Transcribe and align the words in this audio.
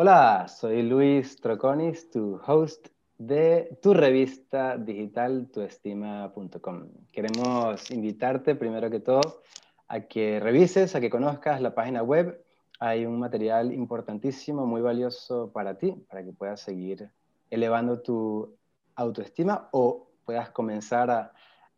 Hola, 0.00 0.46
soy 0.46 0.82
Luis 0.82 1.40
Troconis, 1.40 2.08
tu 2.08 2.40
host 2.46 2.86
de 3.18 3.76
tu 3.82 3.94
revista 3.94 4.78
digital 4.78 5.50
tuestima.com. 5.50 6.86
Queremos 7.10 7.90
invitarte 7.90 8.54
primero 8.54 8.90
que 8.90 9.00
todo 9.00 9.42
a 9.88 10.02
que 10.02 10.38
revises, 10.38 10.94
a 10.94 11.00
que 11.00 11.10
conozcas 11.10 11.60
la 11.60 11.74
página 11.74 12.04
web. 12.04 12.40
Hay 12.78 13.06
un 13.06 13.18
material 13.18 13.72
importantísimo, 13.72 14.66
muy 14.66 14.82
valioso 14.82 15.50
para 15.52 15.76
ti, 15.76 15.90
para 16.08 16.22
que 16.22 16.32
puedas 16.32 16.60
seguir 16.60 17.10
elevando 17.50 18.00
tu 18.00 18.56
autoestima 18.94 19.68
o 19.72 20.12
puedas 20.24 20.50
comenzar 20.50 21.10
a 21.10 21.32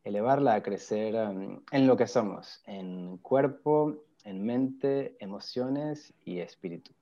elevarla, 0.04 0.56
a 0.56 0.62
crecer 0.62 1.14
um, 1.14 1.62
en 1.72 1.86
lo 1.86 1.96
que 1.96 2.06
somos, 2.06 2.60
en 2.66 3.16
cuerpo, 3.16 4.04
en 4.24 4.44
mente, 4.44 5.16
emociones 5.20 6.12
y 6.26 6.40
espíritu. 6.40 6.92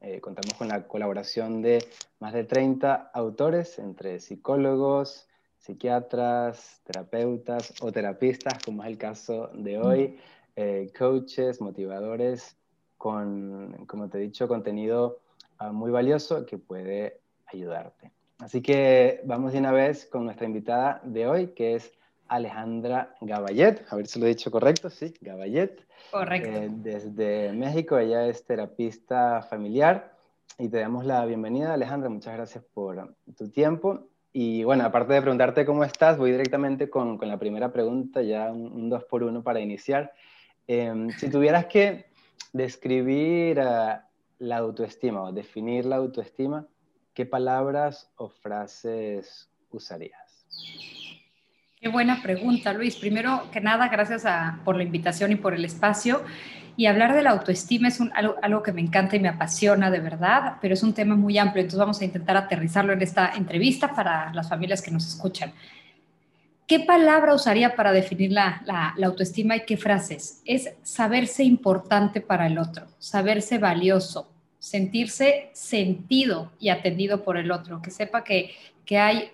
Eh, 0.00 0.20
contamos 0.20 0.54
con 0.54 0.68
la 0.68 0.86
colaboración 0.86 1.60
de 1.60 1.84
más 2.20 2.32
de 2.32 2.44
30 2.44 3.10
autores, 3.12 3.78
entre 3.78 4.20
psicólogos, 4.20 5.28
psiquiatras, 5.58 6.80
terapeutas 6.84 7.74
o 7.82 7.90
terapistas, 7.90 8.62
como 8.64 8.82
es 8.82 8.88
el 8.90 8.98
caso 8.98 9.50
de 9.54 9.78
hoy, 9.78 10.18
eh, 10.56 10.92
coaches, 10.96 11.60
motivadores, 11.60 12.56
con, 12.96 13.86
como 13.86 14.08
te 14.08 14.18
he 14.18 14.20
dicho, 14.20 14.48
contenido 14.48 15.18
ah, 15.58 15.72
muy 15.72 15.90
valioso 15.90 16.46
que 16.46 16.58
puede 16.58 17.20
ayudarte. 17.46 18.12
Así 18.38 18.62
que 18.62 19.20
vamos 19.24 19.52
de 19.52 19.58
una 19.58 19.72
vez 19.72 20.06
con 20.06 20.24
nuestra 20.24 20.46
invitada 20.46 21.00
de 21.04 21.26
hoy, 21.26 21.48
que 21.48 21.74
es 21.74 21.92
Alejandra 22.28 23.14
Gaballet, 23.20 23.84
a 23.90 23.96
ver 23.96 24.06
si 24.06 24.20
lo 24.20 24.26
he 24.26 24.30
dicho 24.30 24.50
correcto, 24.50 24.90
sí, 24.90 25.14
Gaballet. 25.20 25.86
Correcto. 26.10 26.48
Eh, 26.48 26.68
desde 26.70 27.52
México, 27.52 27.98
ella 27.98 28.26
es 28.26 28.44
terapista 28.44 29.42
familiar 29.42 30.12
y 30.58 30.68
te 30.68 30.78
damos 30.78 31.04
la 31.04 31.24
bienvenida, 31.24 31.74
Alejandra, 31.74 32.08
muchas 32.08 32.34
gracias 32.34 32.64
por 32.74 33.14
tu 33.36 33.48
tiempo. 33.48 34.08
Y 34.32 34.64
bueno, 34.64 34.84
aparte 34.84 35.14
de 35.14 35.22
preguntarte 35.22 35.64
cómo 35.64 35.84
estás, 35.84 36.18
voy 36.18 36.32
directamente 36.32 36.90
con, 36.90 37.16
con 37.16 37.28
la 37.28 37.38
primera 37.38 37.72
pregunta, 37.72 38.22
ya 38.22 38.52
un, 38.52 38.88
dos 38.88 39.04
por 39.04 39.22
uno 39.22 39.42
para 39.42 39.60
iniciar. 39.60 40.12
Em, 40.66 41.10
si 41.10 41.30
tuvieras 41.30 41.66
que 41.66 42.06
describir 42.52 43.58
uh, 43.58 44.00
la 44.38 44.56
autoestima 44.58 45.22
o 45.22 45.32
definir 45.32 45.86
la 45.86 45.96
autoestima, 45.96 46.66
¿qué 47.14 47.24
palabras 47.24 48.10
o 48.16 48.28
frases 48.28 49.50
usarías? 49.70 50.97
Qué 51.80 51.88
buena 51.88 52.20
pregunta, 52.22 52.72
Luis. 52.72 52.96
Primero 52.96 53.48
que 53.52 53.60
nada, 53.60 53.86
gracias 53.86 54.24
por 54.64 54.76
la 54.76 54.82
invitación 54.82 55.30
y 55.30 55.36
por 55.36 55.54
el 55.54 55.64
espacio. 55.64 56.22
Y 56.76 56.86
hablar 56.86 57.14
de 57.14 57.22
la 57.22 57.30
autoestima 57.30 57.86
es 57.86 58.00
algo, 58.00 58.62
que 58.64 58.72
me 58.72 58.80
encanta 58.80 59.14
y 59.14 59.20
me 59.20 59.28
apasiona 59.28 59.88
de 59.88 60.00
verdad, 60.00 60.56
pero 60.60 60.74
es 60.74 60.82
un 60.82 60.92
tema 60.92 61.14
muy 61.14 61.38
amplio, 61.38 61.62
entonces 61.62 61.78
vamos 61.78 62.00
a 62.00 62.04
intentar 62.04 62.36
aterrizarlo 62.36 62.92
en 62.92 63.02
esta 63.02 63.32
entrevista 63.34 63.94
para 63.94 64.32
las 64.32 64.48
familias 64.48 64.82
que 64.82 64.90
nos 64.90 65.06
escuchan. 65.06 65.52
¿Qué 66.66 66.80
palabra 66.80 67.34
usaría 67.34 67.74
para 67.74 67.92
definir 67.92 68.32
la, 68.32 68.62
la 68.64 69.06
autoestima 69.06 69.56
y 69.56 69.64
qué 69.64 69.76
frases? 69.76 70.42
Es 70.44 70.72
saberse 70.82 71.44
importante 71.44 72.20
para 72.20 72.46
el 72.46 72.58
otro, 72.58 72.86
saberse 72.98 73.58
valioso, 73.58 74.30
sentirse 74.58 75.50
sentido 75.52 76.52
y 76.58 76.68
atendido 76.70 77.24
por 77.24 77.36
el 77.36 77.50
otro, 77.50 77.80
que 77.80 77.90
sepa 77.90 78.22
que, 78.22 78.50
que 78.84 78.98
hay 78.98 79.30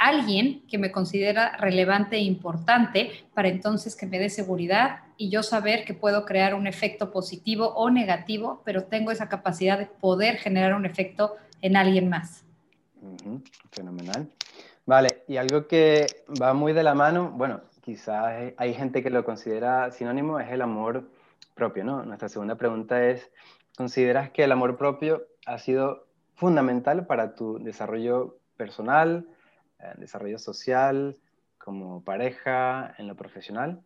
alguien 0.00 0.62
que 0.66 0.78
me 0.78 0.90
considera 0.90 1.56
relevante 1.58 2.16
e 2.16 2.20
importante 2.20 3.10
para 3.34 3.48
entonces 3.48 3.94
que 3.94 4.06
me 4.06 4.18
dé 4.18 4.30
seguridad 4.30 5.00
y 5.18 5.28
yo 5.28 5.42
saber 5.42 5.84
que 5.84 5.92
puedo 5.92 6.24
crear 6.24 6.54
un 6.54 6.66
efecto 6.66 7.12
positivo 7.12 7.74
o 7.74 7.90
negativo, 7.90 8.62
pero 8.64 8.84
tengo 8.84 9.10
esa 9.10 9.28
capacidad 9.28 9.78
de 9.78 9.84
poder 9.84 10.38
generar 10.38 10.74
un 10.74 10.86
efecto 10.86 11.36
en 11.60 11.76
alguien 11.76 12.08
más. 12.08 12.46
Fenomenal. 13.72 14.26
Vale, 14.86 15.22
y 15.28 15.36
algo 15.36 15.66
que 15.66 16.06
va 16.40 16.54
muy 16.54 16.72
de 16.72 16.82
la 16.82 16.94
mano, 16.94 17.30
bueno, 17.36 17.60
quizás 17.82 18.54
hay 18.56 18.72
gente 18.72 19.02
que 19.02 19.10
lo 19.10 19.22
considera 19.22 19.90
sinónimo, 19.90 20.40
es 20.40 20.50
el 20.50 20.62
amor 20.62 21.10
propio, 21.54 21.84
¿no? 21.84 22.04
Nuestra 22.06 22.30
segunda 22.30 22.54
pregunta 22.54 23.06
es, 23.06 23.30
¿consideras 23.76 24.30
que 24.30 24.44
el 24.44 24.52
amor 24.52 24.78
propio 24.78 25.26
ha 25.44 25.58
sido 25.58 26.06
fundamental 26.36 27.06
para 27.06 27.34
tu 27.34 27.58
desarrollo 27.58 28.38
personal, 28.56 29.26
en 29.82 30.00
desarrollo 30.00 30.38
social, 30.38 31.16
como 31.58 32.02
pareja, 32.02 32.94
en 32.98 33.06
lo 33.06 33.16
profesional? 33.16 33.82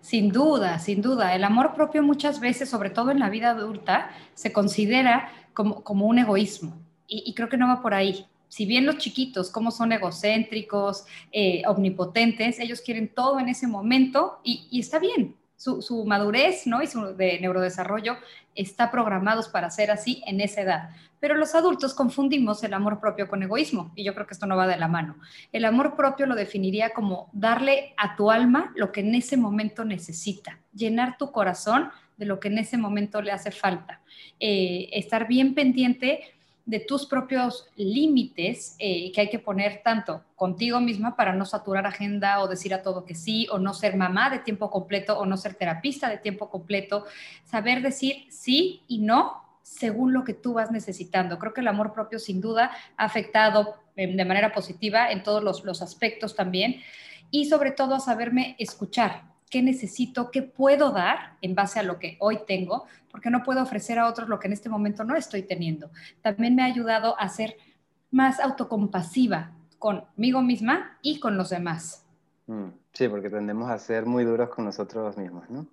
Sin 0.00 0.30
duda, 0.30 0.78
sin 0.78 1.02
duda. 1.02 1.34
El 1.34 1.44
amor 1.44 1.74
propio 1.74 2.02
muchas 2.02 2.40
veces, 2.40 2.68
sobre 2.68 2.90
todo 2.90 3.10
en 3.10 3.18
la 3.18 3.30
vida 3.30 3.50
adulta, 3.50 4.10
se 4.34 4.52
considera 4.52 5.30
como, 5.54 5.82
como 5.82 6.06
un 6.06 6.18
egoísmo. 6.18 6.78
Y, 7.06 7.32
creo 7.34 7.48
que 7.48 7.56
no 7.56 7.68
va 7.68 7.80
por 7.80 7.94
ahí. 7.94 8.26
Si 8.48 8.66
bien 8.66 8.84
los 8.84 8.98
chiquitos, 8.98 9.50
como 9.50 9.70
son 9.70 9.92
egocéntricos, 9.92 11.06
eh, 11.32 11.62
omnipotentes, 11.66 12.58
ellos 12.58 12.82
quieren 12.82 13.08
todo 13.08 13.40
en 13.40 13.48
ese 13.48 13.66
momento 13.66 14.40
y, 14.44 14.68
y 14.70 14.80
está 14.80 14.98
bien, 14.98 15.37
su, 15.58 16.04
madurez 16.06 16.66
¿no? 16.66 16.82
y 16.82 16.86
su 16.86 17.16
de 17.16 17.40
neurodesarrollo 17.40 18.16
está 18.54 18.90
programados 18.90 19.48
para 19.48 19.70
ser 19.70 19.90
así 19.90 20.22
en 20.26 20.40
esa 20.40 20.62
edad. 20.62 20.90
Pero 21.20 21.34
los 21.34 21.56
adultos 21.56 21.94
confundimos 21.94 22.62
el 22.62 22.74
amor 22.74 23.00
propio 23.00 23.26
con 23.26 23.42
egoísmo 23.42 23.92
y 23.96 24.04
yo 24.04 24.14
creo 24.14 24.26
que 24.26 24.34
esto 24.34 24.46
no 24.46 24.56
va 24.56 24.68
de 24.68 24.76
la 24.76 24.86
mano. 24.86 25.16
El 25.52 25.64
amor 25.64 25.96
propio 25.96 26.26
lo 26.26 26.36
definiría 26.36 26.90
como 26.90 27.28
darle 27.32 27.92
a 27.96 28.14
tu 28.14 28.30
alma 28.30 28.72
lo 28.76 28.92
que 28.92 29.00
en 29.00 29.14
ese 29.16 29.36
momento 29.36 29.84
necesita, 29.84 30.60
llenar 30.72 31.18
tu 31.18 31.32
corazón 31.32 31.90
de 32.16 32.26
lo 32.26 32.38
que 32.38 32.48
en 32.48 32.58
ese 32.58 32.78
momento 32.78 33.20
le 33.20 33.32
hace 33.32 33.50
falta, 33.50 34.00
eh, 34.38 34.88
estar 34.92 35.26
bien 35.26 35.54
pendiente 35.54 36.37
de 36.68 36.80
tus 36.80 37.06
propios 37.06 37.66
límites 37.76 38.76
eh, 38.78 39.10
que 39.12 39.22
hay 39.22 39.30
que 39.30 39.38
poner 39.38 39.80
tanto 39.82 40.22
contigo 40.36 40.80
misma 40.80 41.16
para 41.16 41.32
no 41.32 41.46
saturar 41.46 41.86
agenda 41.86 42.42
o 42.42 42.46
decir 42.46 42.74
a 42.74 42.82
todo 42.82 43.06
que 43.06 43.14
sí, 43.14 43.48
o 43.50 43.58
no 43.58 43.72
ser 43.72 43.96
mamá 43.96 44.28
de 44.28 44.40
tiempo 44.40 44.70
completo 44.70 45.18
o 45.18 45.24
no 45.24 45.38
ser 45.38 45.54
terapista 45.54 46.10
de 46.10 46.18
tiempo 46.18 46.50
completo, 46.50 47.06
saber 47.46 47.80
decir 47.80 48.26
sí 48.28 48.82
y 48.86 48.98
no 48.98 49.44
según 49.62 50.12
lo 50.12 50.24
que 50.24 50.34
tú 50.34 50.52
vas 50.52 50.70
necesitando. 50.70 51.38
Creo 51.38 51.54
que 51.54 51.62
el 51.62 51.68
amor 51.68 51.94
propio 51.94 52.18
sin 52.18 52.42
duda 52.42 52.70
ha 52.98 53.04
afectado 53.06 53.76
eh, 53.96 54.14
de 54.14 54.24
manera 54.26 54.52
positiva 54.52 55.10
en 55.10 55.22
todos 55.22 55.42
los, 55.42 55.64
los 55.64 55.80
aspectos 55.80 56.36
también. 56.36 56.82
Y 57.30 57.46
sobre 57.46 57.70
todo 57.70 57.94
a 57.94 58.00
saberme 58.00 58.56
escuchar, 58.58 59.22
qué 59.48 59.62
necesito, 59.62 60.30
qué 60.30 60.42
puedo 60.42 60.90
dar 60.90 61.36
en 61.42 61.54
base 61.54 61.80
a 61.80 61.82
lo 61.82 61.98
que 61.98 62.16
hoy 62.20 62.40
tengo, 62.46 62.86
porque 63.10 63.30
no 63.30 63.42
puedo 63.42 63.62
ofrecer 63.62 63.98
a 63.98 64.06
otros 64.06 64.28
lo 64.28 64.38
que 64.38 64.46
en 64.46 64.52
este 64.52 64.68
momento 64.68 65.04
no 65.04 65.16
estoy 65.16 65.42
teniendo. 65.42 65.90
También 66.22 66.54
me 66.54 66.62
ha 66.62 66.66
ayudado 66.66 67.18
a 67.18 67.28
ser 67.28 67.56
más 68.10 68.40
autocompasiva 68.40 69.52
conmigo 69.78 70.42
misma 70.42 70.98
y 71.02 71.20
con 71.20 71.36
los 71.36 71.50
demás. 71.50 72.04
Mm, 72.46 72.68
sí, 72.92 73.08
porque 73.08 73.30
tendemos 73.30 73.70
a 73.70 73.78
ser 73.78 74.06
muy 74.06 74.24
duros 74.24 74.48
con 74.50 74.64
nosotros 74.64 75.16
mismos, 75.16 75.48
¿no? 75.50 75.66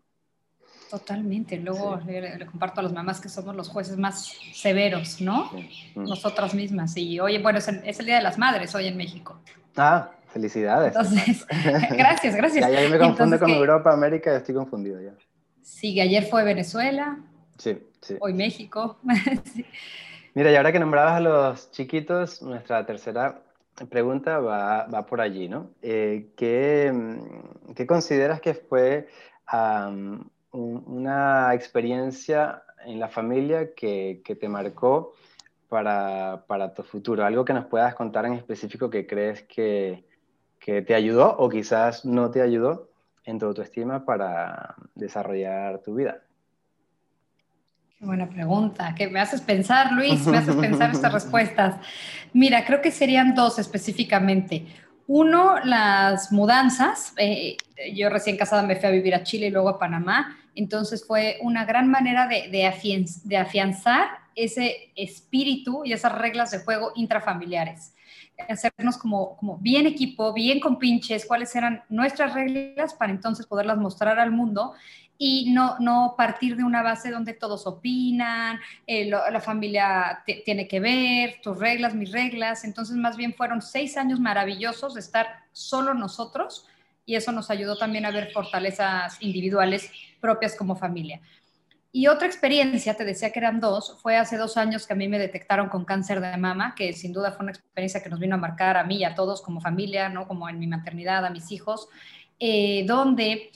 Totalmente. 0.90 1.58
Luego 1.58 2.00
le, 2.06 2.46
comparto 2.46 2.80
a 2.80 2.84
las 2.84 2.94
mamás 2.94 3.20
que 3.20 3.30
somos 3.30 3.56
los 3.56 3.70
jueces 3.70 3.98
más 3.98 4.32
severos, 4.54 5.20
¿no? 5.20 5.52
Mm. 5.96 6.04
Nosotras 6.04 6.54
mismas. 6.54 6.96
Y 6.96 7.20
oye, 7.20 7.40
bueno, 7.40 7.60
es 7.60 7.68
el, 7.68 8.06
Día 8.06 8.18
de 8.18 8.22
las 8.22 8.38
Madres 8.38 8.76
hoy 8.76 8.88
en 8.88 8.98
México. 8.98 9.40
Ah, 9.76 10.12
felicidades. 10.36 10.94
Entonces, 10.94 11.48
gracias, 11.92 12.36
gracias. 12.36 12.70
ya, 12.70 12.82
ya 12.82 12.90
me 12.90 13.00
confundo 13.00 13.40
con 13.40 13.50
Europa, 13.50 13.94
América, 13.94 14.36
estoy 14.36 14.54
confundido 14.54 15.00
ya. 15.02 15.14
Sí, 15.62 15.98
ayer 16.02 16.26
fue 16.26 16.44
Venezuela. 16.44 17.20
Sí, 17.58 17.78
sí. 18.02 18.18
Hoy 18.20 18.34
México. 18.34 18.98
Mira, 20.34 20.52
y 20.52 20.56
ahora 20.58 20.74
que 20.74 20.80
nombrabas 20.80 21.14
a 21.14 21.20
los 21.22 21.72
chiquitos, 21.72 22.42
nuestra 22.42 22.86
tercera 22.86 23.44
pregunta 23.90 24.40
va, 24.40 24.88
va 24.88 25.06
por 25.06 25.22
allí, 25.22 25.48
¿no? 25.48 25.70
Eh, 25.82 26.34
¿qué, 26.36 26.94
¿qué, 27.74 27.88
consideras 27.88 28.42
que 28.42 28.56
fue 28.56 29.08
una 30.52 31.54
experiencia 31.54 32.64
en 32.86 33.00
la 33.00 33.08
familia 33.08 33.74
que, 33.74 34.22
que 34.26 34.36
te 34.36 34.50
marcó 34.50 35.14
para, 35.70 36.44
para, 36.46 36.74
tu 36.74 36.84
futuro? 36.84 37.24
Algo 37.24 37.46
que 37.46 37.54
nos 37.54 37.68
puedas 37.68 37.96
contar 37.96 38.26
en 38.26 38.34
específico 38.34 38.90
que 38.90 39.08
crees 39.08 39.44
que, 39.44 40.04
que 40.66 40.82
te 40.82 40.96
ayudó 40.96 41.38
o 41.38 41.48
quizás 41.48 42.06
no 42.06 42.32
te 42.32 42.42
ayudó 42.42 42.90
en 43.24 43.38
tu 43.38 43.46
autoestima 43.46 44.04
para 44.04 44.74
desarrollar 44.96 45.84
tu 45.84 45.94
vida. 45.94 46.22
Qué 48.00 48.04
buena 48.04 48.28
pregunta, 48.28 48.96
que 48.96 49.08
me 49.08 49.20
haces 49.20 49.42
pensar, 49.42 49.92
Luis, 49.92 50.26
me 50.26 50.40
haces 50.40 50.56
pensar 50.56 50.90
estas 50.90 51.14
respuestas. 51.20 51.76
Mira, 52.34 52.66
creo 52.66 52.82
que 52.82 52.90
serían 52.90 53.36
dos 53.36 53.60
específicamente. 53.60 54.66
Uno, 55.06 55.60
las 55.64 56.32
mudanzas. 56.32 57.14
Eh, 57.18 57.58
yo 57.94 58.10
recién 58.10 58.36
casada 58.36 58.64
me 58.64 58.76
fui 58.76 58.88
a 58.88 58.92
vivir 58.92 59.14
a 59.14 59.22
Chile 59.22 59.48
y 59.48 59.52
luego 59.52 59.70
a 59.70 59.78
Panamá, 59.78 60.36
entonces 60.56 61.06
fue 61.06 61.38
una 61.44 61.66
gran 61.66 61.92
manera 61.92 62.28
de, 62.28 62.50
de 62.50 63.38
afianzar 63.38 64.08
ese 64.34 64.92
espíritu 64.96 65.86
y 65.86 65.94
esas 65.94 66.18
reglas 66.18 66.50
de 66.50 66.58
juego 66.58 66.92
intrafamiliares 66.96 67.94
hacernos 68.50 68.98
como, 68.98 69.38
como 69.38 69.58
bien 69.58 69.88
equipo, 69.88 70.34
bien 70.34 70.60
con 70.60 70.78
pinches, 70.78 71.26
cuáles 71.26 71.56
eran 71.56 71.84
nuestras 71.90 72.34
reglas 72.34 72.94
para 72.94 73.12
entonces 73.12 73.46
poderlas 73.46 73.78
mostrar 73.78 74.20
al 74.20 74.32
mundo 74.32 74.74
y 75.18 75.52
no, 75.52 75.78
no 75.80 76.16
partir 76.18 76.58
de 76.58 76.64
una 76.64 76.84
base 76.84 77.10
donde 77.10 77.34
todos 77.34 77.66
opinan, 77.68 78.60
eh, 78.86 79.06
la 79.10 79.40
familia 79.40 80.24
tiene 80.44 80.68
que 80.68 80.80
ver, 80.80 81.40
tus 81.42 81.58
reglas, 81.58 81.94
mis 81.94 82.12
reglas. 82.12 82.66
Entonces, 82.66 82.98
más 82.98 83.16
bien 83.16 83.34
fueron 83.34 83.62
seis 83.62 83.96
años 83.98 84.20
maravillosos 84.20 84.94
de 84.94 85.00
estar 85.00 85.28
solo 85.52 85.94
nosotros 85.94 86.68
y 87.06 87.16
eso 87.16 87.32
nos 87.32 87.50
ayudó 87.50 87.78
también 87.78 88.06
a 88.06 88.12
ver 88.12 88.32
fortalezas 88.32 89.18
individuales 89.22 89.90
propias 90.20 90.56
como 90.56 90.76
familia. 90.76 91.22
Y 91.98 92.08
otra 92.08 92.28
experiencia, 92.28 92.94
te 92.96 93.06
decía 93.06 93.32
que 93.32 93.40
eran 93.40 93.62
dos, 93.62 93.98
fue 94.02 94.18
hace 94.18 94.36
dos 94.36 94.58
años 94.58 94.86
que 94.86 94.92
a 94.92 94.98
mí 94.98 95.08
me 95.08 95.18
detectaron 95.18 95.70
con 95.70 95.86
cáncer 95.86 96.20
de 96.20 96.36
mama, 96.36 96.76
que 96.76 96.92
sin 96.92 97.14
duda 97.14 97.32
fue 97.32 97.44
una 97.44 97.54
experiencia 97.54 98.04
que 98.04 98.10
nos 98.10 98.20
vino 98.20 98.36
a 98.36 98.38
marcar 98.38 98.76
a 98.76 98.84
mí 98.84 98.98
y 98.98 99.06
a 99.06 99.16
todos 99.16 99.42
como 99.42 99.62
familia, 99.62 100.10
¿no? 100.10 100.28
Como 100.28 100.50
en 100.50 100.60
mi 100.60 100.68
maternidad, 100.68 101.26
a 101.26 101.30
mis 101.30 101.54
hijos, 101.54 101.88
eh, 102.38 102.84
donde 102.86 103.50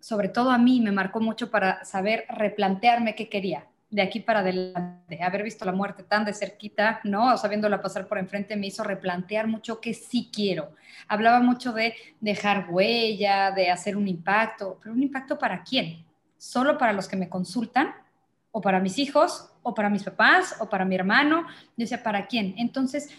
sobre 0.00 0.30
todo 0.30 0.50
a 0.50 0.56
mí, 0.56 0.80
me 0.80 0.92
marcó 0.92 1.20
mucho 1.20 1.50
para 1.50 1.84
saber 1.84 2.24
replantearme 2.30 3.14
qué 3.14 3.28
quería 3.28 3.66
de 3.90 4.00
aquí 4.00 4.20
para 4.20 4.38
adelante. 4.38 5.22
Haber 5.22 5.42
visto 5.42 5.66
la 5.66 5.72
muerte 5.72 6.04
tan 6.04 6.24
de 6.24 6.32
cerquita, 6.32 7.00
¿no? 7.04 7.36
Sabiéndola 7.36 7.82
pasar 7.82 8.08
por 8.08 8.16
enfrente 8.16 8.56
me 8.56 8.68
hizo 8.68 8.82
replantear 8.82 9.46
mucho 9.46 9.78
qué 9.78 9.92
sí 9.92 10.30
quiero. 10.32 10.72
Hablaba 11.06 11.40
mucho 11.40 11.74
de 11.74 11.94
dejar 12.18 12.68
huella, 12.70 13.50
de 13.50 13.68
hacer 13.68 13.94
un 13.94 14.08
impacto, 14.08 14.78
pero 14.82 14.94
un 14.94 15.02
impacto 15.02 15.38
para 15.38 15.62
quién? 15.62 16.06
¿Solo 16.42 16.76
para 16.76 16.92
los 16.92 17.06
que 17.06 17.14
me 17.14 17.28
consultan? 17.28 17.94
¿O 18.50 18.60
para 18.60 18.80
mis 18.80 18.98
hijos? 18.98 19.48
¿O 19.62 19.74
para 19.74 19.88
mis 19.88 20.02
papás? 20.02 20.56
¿O 20.58 20.68
para 20.68 20.84
mi 20.84 20.96
hermano? 20.96 21.46
Yo 21.46 21.84
decía, 21.84 22.02
¿para 22.02 22.26
quién? 22.26 22.54
Entonces, 22.58 23.10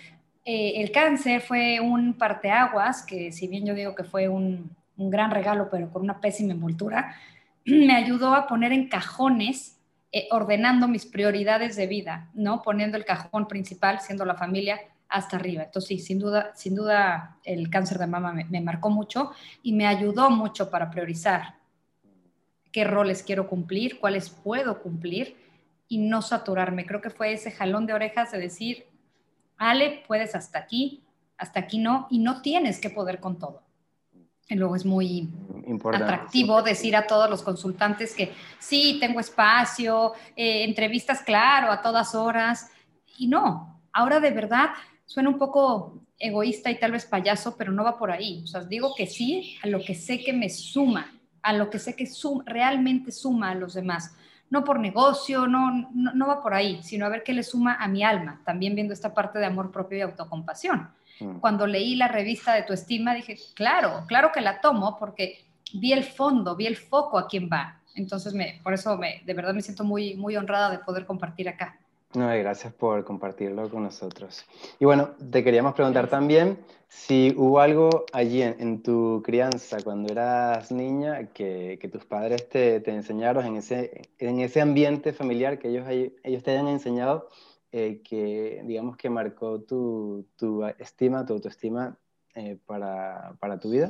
eh, 0.44 0.74
el 0.82 0.92
cáncer 0.92 1.40
fue 1.40 1.80
un 1.80 2.16
parteaguas, 2.16 3.02
que 3.02 3.32
si 3.32 3.48
bien 3.48 3.66
yo 3.66 3.74
digo 3.76 3.96
que 3.96 4.04
fue 4.04 4.28
un, 4.28 4.76
un 4.98 5.10
gran 5.10 5.32
regalo, 5.32 5.70
pero 5.72 5.90
con 5.90 6.02
una 6.02 6.20
pésima 6.20 6.52
envoltura, 6.52 7.16
me 7.66 7.96
ayudó 7.96 8.36
a 8.36 8.46
poner 8.46 8.74
en 8.74 8.90
cajones, 8.90 9.80
eh, 10.12 10.28
ordenando 10.32 10.90
mis 10.90 11.06
prioridades 11.06 11.78
de 11.78 11.88
vida, 11.88 12.30
¿no? 12.34 12.62
Poniendo 12.62 12.98
el 12.98 13.06
cajón 13.06 13.48
principal, 13.48 14.02
siendo 14.02 14.26
la 14.26 14.36
familia, 14.36 14.82
hasta 15.08 15.38
arriba. 15.38 15.64
Entonces, 15.64 15.88
sí, 15.88 16.00
sin 16.00 16.20
duda, 16.20 16.52
sin 16.56 16.76
duda 16.76 17.38
el 17.46 17.70
cáncer 17.70 18.00
de 18.00 18.08
mama 18.08 18.34
me, 18.34 18.44
me 18.44 18.60
marcó 18.60 18.90
mucho 18.90 19.32
y 19.62 19.72
me 19.72 19.88
ayudó 19.88 20.30
mucho 20.30 20.70
para 20.70 20.90
priorizar 20.90 21.63
qué 22.74 22.84
roles 22.84 23.24
quiero 23.24 23.48
cumplir, 23.48 24.00
cuáles 24.00 24.30
puedo 24.30 24.82
cumplir 24.82 25.38
y 25.88 26.00
no 26.00 26.22
saturarme. 26.22 26.86
Creo 26.86 27.00
que 27.00 27.12
fue 27.12 27.32
ese 27.32 27.52
jalón 27.52 27.86
de 27.86 27.94
orejas 27.94 28.32
de 28.32 28.40
decir, 28.40 28.88
Ale, 29.58 30.04
puedes 30.08 30.36
hasta 30.36 30.60
aquí, 30.60 31.04
hasta 31.38 31.62
aquí 31.62 31.78
no, 31.78 32.08
y 32.10 32.18
no 32.18 32.42
tienes 32.42 32.82
que 32.82 32.90
poder 32.90 33.20
con 33.20 33.38
todo. 33.38 33.62
Y 34.50 34.56
luego 34.56 34.76
es 34.76 34.86
muy 34.86 35.30
atractivo 35.94 36.62
decir 36.64 36.96
a 36.96 37.08
todos 37.08 37.30
los 37.30 37.44
consultantes 37.44 38.14
que 38.14 38.34
sí, 38.60 38.98
tengo 39.00 39.20
espacio, 39.20 40.14
eh, 40.36 40.64
entrevistas, 40.64 41.22
claro, 41.22 41.72
a 41.72 41.82
todas 41.82 42.14
horas. 42.14 42.70
Y 43.18 43.28
no, 43.28 43.82
ahora 43.94 44.20
de 44.20 44.32
verdad 44.32 44.72
suena 45.06 45.30
un 45.30 45.38
poco 45.38 46.02
egoísta 46.18 46.72
y 46.72 46.80
tal 46.80 46.92
vez 46.92 47.06
payaso, 47.06 47.56
pero 47.56 47.72
no 47.72 47.84
va 47.84 47.98
por 47.98 48.12
ahí. 48.12 48.42
O 48.44 48.48
sea, 48.48 48.62
digo 48.64 48.94
que 48.96 49.06
sí 49.06 49.58
a 49.62 49.68
lo 49.68 49.80
que 49.80 49.94
sé 49.94 50.24
que 50.24 50.34
me 50.34 50.50
suma, 50.50 51.13
a 51.44 51.54
lo 51.54 51.70
que 51.70 51.80
sé 51.80 51.96
que 51.96 52.10
realmente 52.46 53.12
suma 53.12 53.52
a 53.52 53.56
los 53.56 53.76
demás. 53.76 54.16
No 54.50 54.64
por 54.64 54.80
negocio, 54.80 55.48
no, 55.48 55.90
no, 55.94 56.14
no 56.14 56.28
va 56.28 56.42
por 56.42 56.54
ahí, 56.54 56.82
sino 56.84 57.06
a 57.06 57.10
ver 57.10 57.24
qué 57.24 57.34
le 57.34 57.44
suma 57.44 57.76
a 57.76 57.88
mi 57.88 58.04
alma, 58.04 58.42
también 58.46 58.76
viendo 58.76 58.94
esta 58.94 59.14
parte 59.14 59.40
de 59.40 59.46
amor 59.46 59.72
propio 59.72 59.98
y 59.98 60.02
autocompasión 60.02 60.90
Mm. 61.20 61.40
Cuando 61.40 61.68
leí 61.68 61.96
la 61.96 62.08
revista 62.08 62.54
de 62.54 62.64
tu 62.64 62.74
estima, 62.74 63.14
dije, 63.14 63.38
claro, 63.56 64.04
claro 64.08 64.32
que 64.34 64.42
la 64.42 64.62
tomo 64.62 64.98
porque 64.98 65.46
vi 65.74 65.94
el 65.94 66.04
fondo, 66.04 66.56
vi 66.56 66.68
el 66.68 66.78
foco 66.78 67.18
a 67.18 67.28
quién 67.28 67.50
va. 67.52 67.80
Entonces, 67.96 68.34
me, 68.34 68.60
por 68.64 68.74
eso 68.74 68.98
me, 68.98 69.22
de 69.26 69.34
verdad 69.34 69.54
me 69.54 69.62
siento 69.62 69.84
muy, 69.84 70.16
muy 70.16 70.36
honrada 70.36 70.72
de 70.72 70.80
poder 70.80 71.06
compartir 71.06 71.48
acá. 71.48 71.78
No, 72.16 72.28
gracias 72.28 72.72
por 72.74 73.04
compartirlo 73.04 73.70
con 73.70 73.84
nosotros. 73.84 74.46
Y 74.80 74.86
bueno, 74.86 75.12
te 75.32 75.44
queríamos 75.44 75.74
preguntar 75.74 76.10
también 76.10 76.60
si 76.88 77.34
hubo 77.36 77.60
algo 77.60 78.06
allí 78.14 78.44
en, 78.44 78.84
tu 78.84 79.24
crianza, 79.26 79.78
cuando 79.84 80.12
eras 80.12 80.72
niña, 80.72 81.30
que, 81.34 81.80
que 81.82 81.88
tus 81.88 82.06
padres 82.06 82.48
te, 82.50 82.80
te, 82.82 82.92
enseñaron 82.92 83.48
en 83.48 83.56
ese, 83.56 84.10
en 84.20 84.40
ese 84.42 84.62
ambiente 84.62 85.12
familiar 85.12 85.58
que 85.58 85.70
ellos, 85.70 85.88
ellos 85.90 86.44
te 86.44 86.52
hayan 86.52 86.68
enseñado 86.68 87.30
eh, 87.72 88.04
que, 88.04 88.62
digamos, 88.66 88.96
que 88.98 89.10
marcó 89.10 89.62
tu, 89.62 90.28
tu 90.38 90.64
estima, 90.78 91.26
tu 91.26 91.34
autoestima 91.34 91.98
eh, 92.36 92.60
para, 92.68 93.36
para, 93.40 93.60
tu 93.60 93.72
vida? 93.72 93.90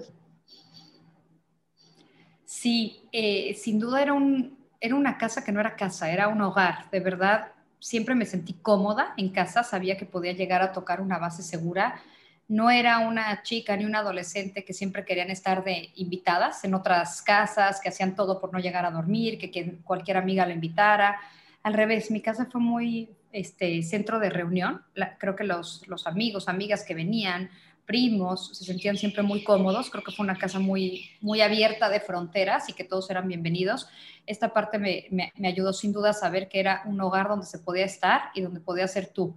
Sí, 2.46 3.02
eh, 3.12 3.54
sin 3.56 3.80
duda 3.80 4.02
era, 4.02 4.14
un, 4.14 4.58
era 4.80 4.96
una 4.96 5.18
casa 5.18 5.44
que 5.44 5.52
no 5.52 5.60
era 5.60 5.76
casa, 5.76 6.10
era 6.10 6.30
un 6.30 6.40
hogar. 6.40 6.90
De 6.92 7.02
verdad, 7.02 7.53
siempre 7.84 8.16
me 8.16 8.26
sentí 8.26 8.54
cómoda 8.54 9.14
en 9.18 9.30
casa, 9.30 9.62
sabía 9.62 9.98
que 9.98 10.06
podía 10.06 10.32
llegar 10.32 10.62
a 10.62 10.72
tocar 10.72 11.02
una 11.02 11.18
base 11.18 11.44
segura. 11.44 12.02
No 12.48 12.70
era 12.70 13.00
una 13.00 13.44
chica 13.44 13.76
ni 13.76 13.84
una 13.84 14.00
adolescente 14.00 14.64
que 14.64 14.74
siempre 14.74 15.04
querían 15.04 15.30
estar 15.30 15.66
de 15.66 15.92
invitadas 15.96 16.64
en 16.64 16.76
otras 16.76 17.22
casas, 17.22 17.82
que 17.82 17.90
hacían 17.90 18.16
todo 18.16 18.40
por 18.40 18.54
no 18.54 18.60
llegar 18.60 18.86
a 18.86 18.92
dormir, 18.92 19.38
que, 19.38 19.80
cualquier 19.84 20.16
amiga 20.16 20.46
la 20.46 20.54
invitara. 20.54 21.20
Al 21.62 21.74
revés, 21.74 22.10
mi 22.10 22.22
casa 22.22 22.48
fue 22.50 22.62
muy, 22.62 23.10
este 23.34 23.84
centro 23.84 24.20
de 24.20 24.30
reunión. 24.30 24.82
creo 25.20 25.36
que 25.36 25.44
los 25.44 26.08
amigos, 26.08 26.48
amigas 26.48 26.84
que 26.84 26.96
venían, 26.96 27.50
primos, 27.86 28.58
se 28.58 28.66
sentían 28.66 28.98
siempre 28.98 29.24
muy 29.24 29.44
cómodos. 29.44 29.90
Creo 29.90 30.04
que 30.04 30.12
fue 30.12 30.24
una 30.24 30.38
casa 30.38 30.60
muy, 30.60 31.10
muy 31.22 31.42
abierta 31.42 31.90
de 31.90 32.00
fronteras 32.00 32.70
y 32.70 32.74
que 32.74 32.84
todos 32.84 33.10
eran 33.10 33.28
bienvenidos. 33.28 33.88
Esta 34.26 34.54
parte 34.54 34.80
me, 34.80 35.08
me, 35.12 35.48
ayudó 35.48 35.74
sin 35.74 35.92
duda 35.92 36.12
a 36.12 36.14
saber 36.14 36.48
que 36.48 36.60
era 36.60 36.84
un 36.86 37.00
hogar 37.02 37.28
donde 37.28 37.46
se 37.46 37.60
podía 37.60 37.86
estar 37.86 38.32
y 38.34 38.42
donde 38.42 38.60
podía 38.60 38.88
ser 38.88 39.08
tú. 39.08 39.36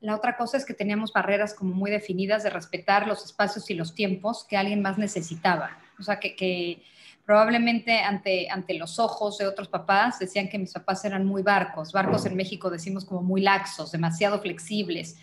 La 0.00 0.16
otra 0.16 0.36
cosa 0.36 0.56
es 0.56 0.64
que 0.64 0.74
teníamos 0.74 1.12
barreras 1.12 1.54
como 1.54 1.74
muy 1.74 1.90
definidas 1.90 2.42
de 2.42 2.50
respetar 2.50 3.06
los 3.06 3.24
espacios 3.24 3.68
y 3.70 3.74
los 3.74 3.94
tiempos 3.94 4.44
que 4.48 4.56
alguien 4.56 4.80
más 4.80 4.96
necesitaba. 4.96 5.78
O 5.98 6.02
sea, 6.02 6.18
que, 6.18 6.34
que 6.34 6.82
probablemente 7.26 8.00
ante, 8.00 8.48
ante 8.50 8.74
los 8.74 8.98
ojos 8.98 9.38
de 9.38 9.46
otros 9.46 9.68
papás 9.68 10.18
decían 10.18 10.48
que 10.48 10.58
mis 10.58 10.72
papás 10.72 11.04
eran 11.04 11.26
muy 11.26 11.42
barcos. 11.42 11.92
Barcos 11.92 12.24
en 12.26 12.34
México 12.34 12.70
decimos 12.70 13.04
como 13.04 13.22
muy 13.22 13.42
laxos, 13.42 13.92
demasiado 13.92 14.40
flexibles. 14.40 15.18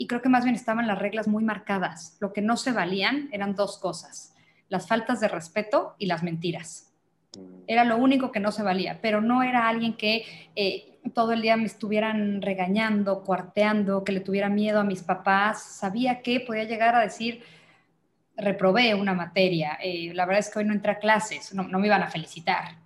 Y 0.00 0.06
creo 0.06 0.22
que 0.22 0.30
más 0.30 0.44
bien 0.44 0.56
estaban 0.56 0.86
las 0.86 0.98
reglas 0.98 1.28
muy 1.28 1.44
marcadas. 1.44 2.16
Lo 2.20 2.32
que 2.32 2.40
no 2.40 2.56
se 2.56 2.72
valían 2.72 3.28
eran 3.32 3.54
dos 3.54 3.76
cosas, 3.76 4.34
las 4.70 4.88
faltas 4.88 5.20
de 5.20 5.28
respeto 5.28 5.94
y 5.98 6.06
las 6.06 6.22
mentiras. 6.22 6.94
Era 7.66 7.84
lo 7.84 7.98
único 7.98 8.32
que 8.32 8.40
no 8.40 8.50
se 8.50 8.62
valía, 8.62 9.00
pero 9.02 9.20
no 9.20 9.42
era 9.42 9.68
alguien 9.68 9.98
que 9.98 10.24
eh, 10.56 10.98
todo 11.12 11.32
el 11.32 11.42
día 11.42 11.58
me 11.58 11.66
estuvieran 11.66 12.40
regañando, 12.40 13.24
cuarteando, 13.24 14.02
que 14.02 14.12
le 14.12 14.20
tuviera 14.20 14.48
miedo 14.48 14.80
a 14.80 14.84
mis 14.84 15.02
papás. 15.02 15.62
Sabía 15.62 16.22
que 16.22 16.40
podía 16.40 16.64
llegar 16.64 16.94
a 16.94 17.00
decir, 17.00 17.42
reprobé 18.38 18.94
una 18.94 19.12
materia, 19.12 19.78
eh, 19.82 20.12
la 20.14 20.24
verdad 20.24 20.40
es 20.40 20.48
que 20.48 20.60
hoy 20.60 20.64
no 20.64 20.72
entré 20.72 20.92
a 20.92 20.98
clases, 20.98 21.52
no, 21.52 21.64
me 21.64 21.86
iban 21.86 22.02
a 22.02 22.08
felicitar, 22.08 22.76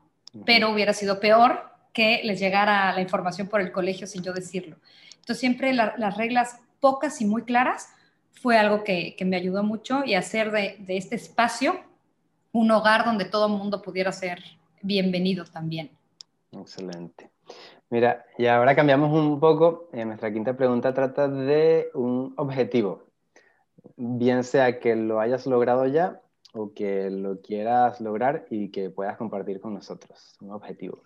pero 0.45 0.71
hubiera 0.71 0.93
sido 0.93 1.21
peor 1.21 1.71
que 1.93 2.23
les 2.25 2.41
llegara 2.41 2.93
la 2.93 3.01
información 3.01 3.47
por 3.47 3.61
el 3.61 3.71
colegio 3.71 4.09
sin 4.09 4.25
yo 4.25 4.33
decirlo. 4.33 4.79
Entonces 5.15 5.39
siempre 5.39 5.73
las 5.73 6.17
reglas 6.17 6.59
pocas 6.85 7.23
y 7.23 7.25
muy 7.25 7.45
claras 7.45 7.89
fue 8.43 8.59
algo 8.59 8.85
que, 8.85 9.17
me 9.25 9.37
ayudó 9.39 9.63
mucho 9.63 10.05
y 10.05 10.17
hacer 10.17 10.51
de, 10.51 10.77
este 10.87 11.15
espacio 11.15 11.77
un 12.53 12.71
hogar 12.71 13.07
donde 13.07 13.25
todo 13.25 13.47
el 13.47 13.55
mundo 13.55 13.81
pudiera 13.81 14.13
ser 14.13 14.39
bienvenido 14.83 15.47
también. 15.47 15.91
Excelente. 16.53 17.31
Mira, 17.89 18.27
y 18.37 18.45
ahora 18.49 18.77
cambiamos 18.77 19.11
un 19.19 19.41
poco. 19.41 19.89
Eh, 19.95 20.05
nuestra 20.05 20.31
quinta 20.31 20.55
pregunta 20.55 20.93
trata 20.93 21.27
de 21.27 21.89
un 21.95 22.35
objetivo 22.37 23.05
bien 23.97 24.45
sea 24.45 24.79
que 24.79 24.95
lo 24.95 25.21
hayas 25.21 25.47
logrado 25.47 25.87
ya 25.87 26.21
o 26.53 26.75
que 26.75 27.09
lo 27.09 27.41
quieras 27.41 27.99
lograr 28.03 28.45
y 28.51 28.71
que 28.71 28.91
puedas 28.91 29.17
compartir 29.17 29.59
con 29.59 29.73
nosotros, 29.73 30.37
un 30.43 30.53
objetivo. 30.53 31.03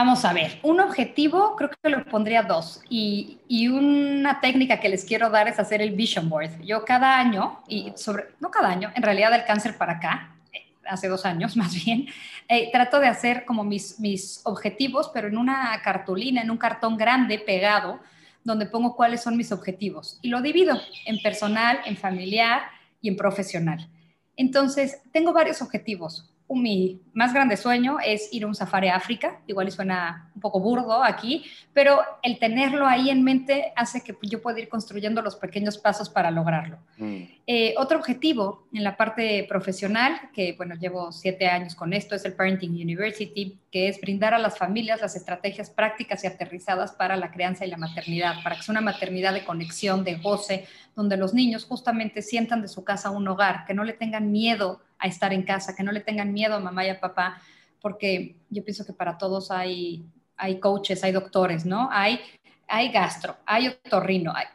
Vamos 0.00 0.24
a 0.24 0.32
ver, 0.32 0.58
un 0.62 0.80
objetivo 0.80 1.54
creo 1.56 1.68
que 1.68 1.90
lo 1.90 2.02
pondría 2.06 2.42
dos 2.42 2.80
y, 2.88 3.36
y, 3.46 3.68
una 3.68 4.40
técnica 4.40 4.80
que 4.80 4.88
les 4.88 5.04
quiero 5.04 5.28
dar 5.28 5.46
es 5.46 5.58
hacer 5.58 5.82
el 5.82 5.90
vision 5.90 6.30
board. 6.30 6.62
Yo 6.62 6.86
cada 6.86 7.18
año, 7.18 7.60
y 7.68 7.92
sobre, 7.96 8.28
no 8.40 8.50
cada 8.50 8.70
año, 8.70 8.90
en 8.94 9.02
realidad 9.02 9.30
del 9.30 9.44
cáncer 9.44 9.76
para 9.76 9.98
acá, 9.98 10.36
eh, 10.54 10.72
hace 10.88 11.06
dos 11.06 11.26
años 11.26 11.54
más 11.58 11.74
bien, 11.84 12.06
eh, 12.48 12.70
trato 12.72 12.98
de 12.98 13.08
hacer 13.08 13.44
como 13.44 13.62
mis, 13.62 14.00
mis 14.00 14.40
objetivos, 14.44 15.10
pero 15.12 15.28
en 15.28 15.36
una 15.36 15.78
cartulina, 15.84 16.40
en 16.40 16.50
un 16.50 16.56
cartón 16.56 16.96
grande 16.96 17.38
pegado, 17.38 18.00
donde 18.42 18.64
pongo 18.64 18.96
cuáles 18.96 19.22
son 19.22 19.36
mis 19.36 19.52
objetivos 19.52 20.18
y 20.22 20.30
lo 20.30 20.40
divido 20.40 20.80
en 21.04 21.20
personal, 21.20 21.78
en 21.84 21.98
familiar 21.98 22.62
y 23.02 23.10
en 23.10 23.16
profesional. 23.16 23.86
Entonces, 24.34 25.02
tengo 25.12 25.34
varios 25.34 25.60
objetivos. 25.60 26.32
Mi 26.56 27.00
más 27.12 27.32
grande 27.32 27.56
sueño 27.56 27.98
es 28.04 28.32
ir 28.32 28.44
a 28.44 28.46
un 28.46 28.54
safari 28.54 28.88
a 28.88 28.96
África, 28.96 29.40
igual 29.46 29.68
y 29.68 29.70
suena 29.70 30.30
un 30.34 30.40
poco 30.40 30.60
burdo 30.60 31.02
aquí, 31.02 31.44
pero 31.72 32.00
el 32.22 32.38
tenerlo 32.38 32.86
ahí 32.86 33.10
en 33.10 33.22
mente 33.22 33.72
hace 33.76 34.02
que 34.02 34.16
yo 34.22 34.42
pueda 34.42 34.58
ir 34.58 34.68
construyendo 34.68 35.22
los 35.22 35.36
pequeños 35.36 35.78
pasos 35.78 36.08
para 36.08 36.30
lograrlo. 36.30 36.78
Mm. 36.98 37.22
Eh, 37.46 37.74
otro 37.78 37.98
objetivo 37.98 38.66
en 38.72 38.84
la 38.84 38.96
parte 38.96 39.44
profesional, 39.48 40.20
que 40.32 40.54
bueno, 40.56 40.74
llevo 40.74 41.12
siete 41.12 41.46
años 41.46 41.74
con 41.74 41.92
esto, 41.92 42.14
es 42.14 42.24
el 42.24 42.32
Parenting 42.32 42.72
University, 42.72 43.58
que 43.70 43.88
es 43.88 44.00
brindar 44.00 44.34
a 44.34 44.38
las 44.38 44.58
familias 44.58 45.00
las 45.00 45.16
estrategias 45.16 45.70
prácticas 45.70 46.24
y 46.24 46.26
aterrizadas 46.26 46.92
para 46.92 47.16
la 47.16 47.30
crianza 47.30 47.64
y 47.64 47.70
la 47.70 47.76
maternidad, 47.76 48.42
para 48.42 48.56
que 48.56 48.62
sea 48.62 48.72
una 48.72 48.80
maternidad 48.80 49.34
de 49.34 49.44
conexión, 49.44 50.04
de 50.04 50.16
goce, 50.16 50.66
donde 50.96 51.16
los 51.16 51.34
niños 51.34 51.64
justamente 51.64 52.22
sientan 52.22 52.62
de 52.62 52.68
su 52.68 52.84
casa 52.84 53.10
un 53.10 53.26
hogar, 53.28 53.64
que 53.66 53.74
no 53.74 53.84
le 53.84 53.92
tengan 53.92 54.32
miedo 54.32 54.80
a 55.00 55.06
estar 55.06 55.32
en 55.32 55.42
casa, 55.42 55.74
que 55.74 55.82
no 55.82 55.92
le 55.92 56.00
tengan 56.00 56.32
miedo 56.32 56.54
a 56.54 56.60
mamá 56.60 56.84
y 56.84 56.90
a 56.90 57.00
papá, 57.00 57.40
porque 57.80 58.36
yo 58.50 58.62
pienso 58.64 58.84
que 58.84 58.92
para 58.92 59.18
todos 59.18 59.50
hay, 59.50 60.04
hay 60.36 60.60
coaches, 60.60 61.02
hay 61.02 61.12
doctores, 61.12 61.64
¿no? 61.64 61.88
Hay, 61.90 62.20
hay 62.68 62.92
gastro, 62.92 63.36
hay 63.46 63.68
otorrino, 63.68 64.32
hay, 64.34 64.46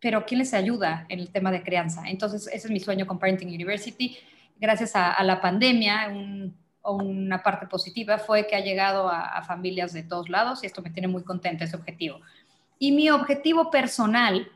pero 0.00 0.24
¿quién 0.24 0.38
les 0.38 0.54
ayuda 0.54 1.06
en 1.08 1.20
el 1.20 1.30
tema 1.30 1.50
de 1.50 1.62
crianza? 1.62 2.04
Entonces, 2.06 2.46
ese 2.46 2.68
es 2.68 2.70
mi 2.70 2.80
sueño 2.80 3.06
con 3.06 3.18
Parenting 3.18 3.48
University. 3.48 4.16
Gracias 4.58 4.92
a, 4.94 5.22
la 5.24 5.40
pandemia, 5.40 6.12
una 6.82 7.42
parte 7.42 7.66
positiva 7.66 8.18
fue 8.18 8.46
que 8.46 8.56
ha 8.56 8.60
llegado 8.60 9.08
a, 9.08 9.26
a, 9.26 9.42
familias 9.42 9.92
de 9.92 10.02
todos 10.02 10.28
lados 10.28 10.62
y 10.62 10.66
esto 10.66 10.80
me 10.80 10.90
tiene 10.90 11.08
muy 11.08 11.22
contenta, 11.22 11.64
ese 11.64 11.76
objetivo. 11.76 12.20
Y 12.78 12.92
mi 12.92 13.10
objetivo 13.10 13.70
personal 13.70 14.48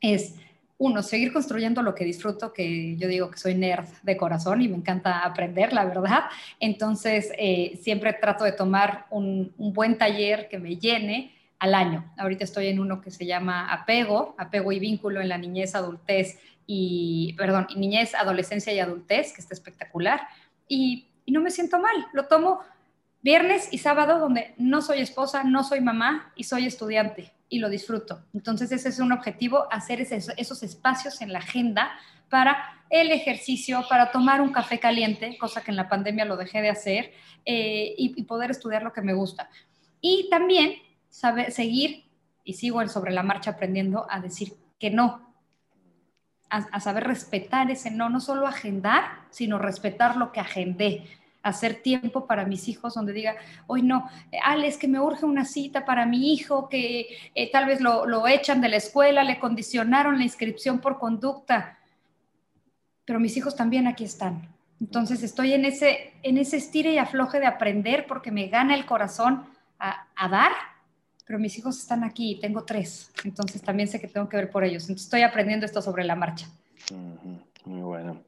es 0.00 0.36
uno, 0.78 1.02
seguir 1.02 1.32
construyendo 1.32 1.82
lo 1.82 1.94
que 1.94 2.04
disfruto, 2.04 2.52
que 2.52 2.96
yo 2.96 3.08
digo 3.08 3.30
que 3.30 3.38
soy 3.38 3.56
nerd 3.56 3.88
de 4.02 4.16
corazón 4.16 4.62
y 4.62 4.68
me 4.68 4.76
encanta 4.76 5.24
aprender, 5.24 5.72
la 5.72 5.84
verdad. 5.84 6.24
Entonces, 6.60 7.32
eh, 7.36 7.78
siempre 7.82 8.12
trato 8.12 8.44
de 8.44 8.52
tomar 8.52 9.06
un, 9.10 9.52
buen 9.56 9.98
taller 9.98 10.48
que 10.48 10.58
me 10.58 10.76
llene 10.76 11.34
al 11.58 11.74
año. 11.74 12.12
Ahorita 12.16 12.44
estoy 12.44 12.68
en 12.68 12.78
uno 12.78 13.00
que 13.00 13.10
se 13.10 13.26
llama 13.26 13.72
Apego, 13.72 14.36
Apego 14.38 14.70
y 14.70 14.78
Vínculo 14.78 15.20
en 15.20 15.28
la 15.28 15.36
niñez, 15.36 15.74
adultez 15.74 16.38
y, 16.64 17.34
perdón, 17.36 17.66
niñez, 17.76 18.14
adolescencia 18.14 18.72
y 18.72 18.78
adultez, 18.78 19.32
que 19.32 19.40
está 19.40 19.54
espectacular. 19.54 20.20
Y, 20.68 21.08
y 21.26 21.32
no 21.32 21.40
me 21.40 21.50
siento 21.50 21.80
mal, 21.80 22.06
lo 22.12 22.26
tomo 22.26 22.60
viernes 23.20 23.68
y 23.72 23.78
sábado 23.78 24.20
donde 24.20 24.54
no 24.58 24.80
soy 24.80 25.00
esposa, 25.00 25.42
no 25.42 25.64
soy 25.64 25.80
mamá 25.80 26.32
y 26.36 26.44
soy 26.44 26.66
estudiante 26.66 27.32
y 27.48 27.58
lo 27.58 27.68
disfruto. 27.68 28.24
Entonces 28.34 28.72
ese 28.72 28.88
es 28.88 28.98
un 28.98 29.12
objetivo, 29.12 29.66
hacer 29.70 30.00
esos 30.00 30.62
espacios 30.62 31.20
en 31.20 31.32
la 31.32 31.38
agenda 31.38 31.90
para 32.28 32.84
el 32.90 33.10
ejercicio, 33.10 33.84
para 33.88 34.10
tomar 34.10 34.40
un 34.40 34.52
café 34.52 34.78
caliente, 34.78 35.36
cosa 35.38 35.62
que 35.62 35.70
en 35.70 35.76
la 35.76 35.88
pandemia 35.88 36.24
lo 36.24 36.36
dejé 36.36 36.62
de 36.62 36.70
hacer, 36.70 37.12
eh, 37.44 37.94
y, 37.96 38.22
poder 38.24 38.50
estudiar 38.50 38.82
lo 38.82 38.92
que 38.92 39.02
me 39.02 39.14
gusta. 39.14 39.48
Y 40.00 40.28
también 40.30 40.74
saber, 41.08 41.52
seguir, 41.52 42.04
y 42.44 42.54
sigo 42.54 42.86
sobre 42.88 43.12
la 43.12 43.22
marcha 43.22 43.52
aprendiendo 43.52 44.06
a 44.10 44.20
decir 44.20 44.54
que 44.78 44.90
no, 44.90 45.34
a 46.50 46.80
saber 46.80 47.04
respetar 47.04 47.70
ese 47.70 47.90
no, 47.90 48.08
no 48.08 48.20
solo 48.20 48.46
agendar, 48.46 49.04
sino 49.28 49.58
respetar 49.58 50.16
lo 50.16 50.32
que 50.32 50.40
agendé 50.40 51.04
hacer 51.42 51.82
tiempo 51.82 52.26
para 52.26 52.44
mis 52.44 52.68
hijos 52.68 52.94
donde 52.94 53.12
diga, 53.12 53.36
hoy 53.66 53.82
no, 53.82 54.08
Alex, 54.42 54.76
que 54.76 54.88
me 54.88 55.00
urge 55.00 55.24
una 55.24 55.44
cita 55.44 55.84
para 55.84 56.06
mi 56.06 56.32
hijo, 56.32 56.68
que 56.68 57.08
eh, 57.34 57.50
tal 57.50 57.66
vez 57.66 57.80
lo, 57.80 58.06
lo, 58.06 58.26
echan 58.26 58.60
de 58.60 58.68
la 58.68 58.76
escuela, 58.76 59.24
le 59.24 59.38
condicionaron 59.38 60.18
la 60.18 60.24
inscripción 60.24 60.80
por 60.80 60.98
conducta, 60.98 61.78
pero 63.04 63.20
mis 63.20 63.36
hijos 63.36 63.56
también 63.56 63.86
aquí 63.86 64.04
están. 64.04 64.54
Entonces 64.80 65.22
estoy 65.22 65.54
en 65.54 65.64
ese, 65.64 66.12
en 66.22 66.38
ese 66.38 66.56
estire 66.56 66.92
y 66.92 66.98
afloje 66.98 67.40
de 67.40 67.46
aprender 67.46 68.06
porque 68.06 68.30
me 68.30 68.48
gana 68.48 68.74
el 68.74 68.86
corazón 68.86 69.46
a, 69.78 70.06
a 70.14 70.28
dar, 70.28 70.52
pero 71.26 71.38
mis 71.38 71.58
hijos 71.58 71.78
están 71.78 72.04
aquí, 72.04 72.38
tengo 72.40 72.64
tres, 72.64 73.12
entonces 73.24 73.60
también 73.62 73.88
sé 73.88 74.00
que 74.00 74.08
tengo 74.08 74.28
que 74.28 74.36
ver 74.36 74.50
por 74.50 74.64
ellos. 74.64 74.84
Entonces 74.84 75.04
estoy 75.04 75.22
aprendiendo 75.22 75.66
esto 75.66 75.82
sobre 75.82 76.04
la 76.04 76.14
marcha. 76.14 76.46
Muy 77.64 77.82
bueno. 77.82 78.22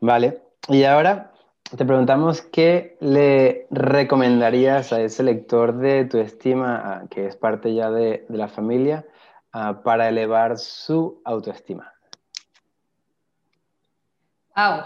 Vale, 0.00 0.40
y 0.68 0.84
ahora 0.84 1.32
te 1.76 1.84
preguntamos 1.84 2.40
qué 2.40 2.96
le 3.00 3.66
recomendarías 3.70 4.92
a 4.92 5.02
ese 5.02 5.22
lector 5.22 5.76
de 5.76 6.06
tu 6.06 6.18
estima, 6.18 7.04
que 7.10 7.26
es 7.26 7.36
parte 7.36 7.74
ya 7.74 7.90
de, 7.90 8.24
la 8.30 8.48
familia, 8.48 9.06
para 9.84 10.08
elevar 10.08 10.56
su 10.58 11.20
autoestima. 11.24 11.92
Wow. 14.56 14.84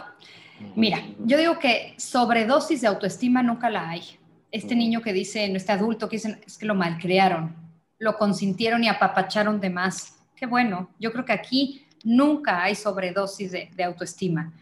Mira, 0.76 1.02
yo 1.18 1.38
digo 1.38 1.58
que 1.58 1.94
sobredosis 1.98 2.80
de 2.80 2.88
autoestima 2.88 3.42
nunca 3.42 3.70
la 3.70 3.90
hay. 3.90 4.02
Este 4.50 4.74
niño 4.74 5.02
que 5.02 5.12
dice, 5.12 5.44
este 5.44 5.72
adulto 5.72 6.08
que 6.08 6.16
dicen, 6.16 6.40
es 6.46 6.58
que 6.58 6.66
lo 6.66 6.74
malcriaron, 6.74 7.56
lo 7.98 8.16
consintieron 8.16 8.84
y 8.84 8.88
apapacharon 8.88 9.60
de 9.60 9.70
más. 9.70 10.16
Qué 10.36 10.46
bueno. 10.46 10.90
Yo 10.98 11.12
creo 11.12 11.24
que 11.24 11.32
aquí 11.32 11.86
nunca 12.04 12.62
hay 12.62 12.74
sobredosis 12.74 13.52
de 13.52 13.84
autoestima. 13.84 14.52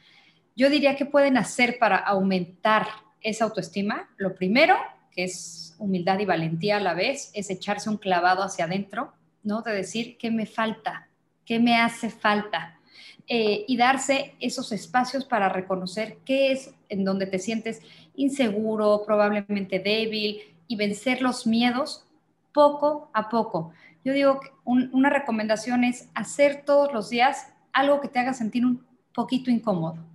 Yo 0.57 0.69
diría 0.69 0.97
que 0.97 1.07
pueden 1.07 1.37
hacer 1.37 1.79
para 1.79 1.97
aumentar 1.97 2.87
esa 3.21 3.45
autoestima. 3.45 4.09
Lo 4.17 4.35
primero, 4.35 4.77
que 5.13 5.25
es 5.25 5.75
humildad 5.79 6.19
y 6.19 6.25
valentía 6.25 6.77
a 6.77 6.81
la 6.81 6.95
vez, 6.95 7.31
es 7.35 7.51
echarse 7.51 7.89
un 7.89 7.97
clavado 7.97 8.43
hacia 8.43 8.65
adentro, 8.65 9.13
¿no? 9.43 9.63
De 9.63 9.73
decir, 9.73 10.17
¿qué 10.19 10.31
me 10.31 10.47
falta? 10.47 11.09
¿Qué 11.45 11.59
me 11.59 11.77
hace 11.77 12.11
falta? 12.11 12.79
Eh, 13.27 13.65
y 13.69 13.77
darse 13.77 14.35
esos 14.41 14.73
espacios 14.73 15.25
para 15.25 15.49
reconocer 15.49 16.19
qué 16.25 16.53
es 16.53 16.75
en 16.89 17.05
donde 17.05 17.27
te 17.27 17.39
sientes 17.39 17.81
inseguro, 18.17 19.05
probablemente 19.07 19.79
débil, 19.79 20.41
y 20.67 20.77
vencer 20.77 21.23
los 21.23 21.47
miedos 21.47 22.05
poco 22.53 23.11
a 23.13 23.29
poco. 23.29 23.73
Yo 24.05 24.13
digo 24.13 24.41
que 24.41 24.49
una 24.65 25.11
recomendación 25.11 25.85
es 25.85 26.09
hacer 26.15 26.65
todos 26.65 26.93
los 26.93 27.11
días 27.11 27.53
algo 27.73 28.01
que 28.01 28.09
te 28.09 28.19
haga 28.19 28.35
sentir 28.35 28.65
un 28.65 28.85
poquito 29.13 29.51
incómodo 29.51 30.10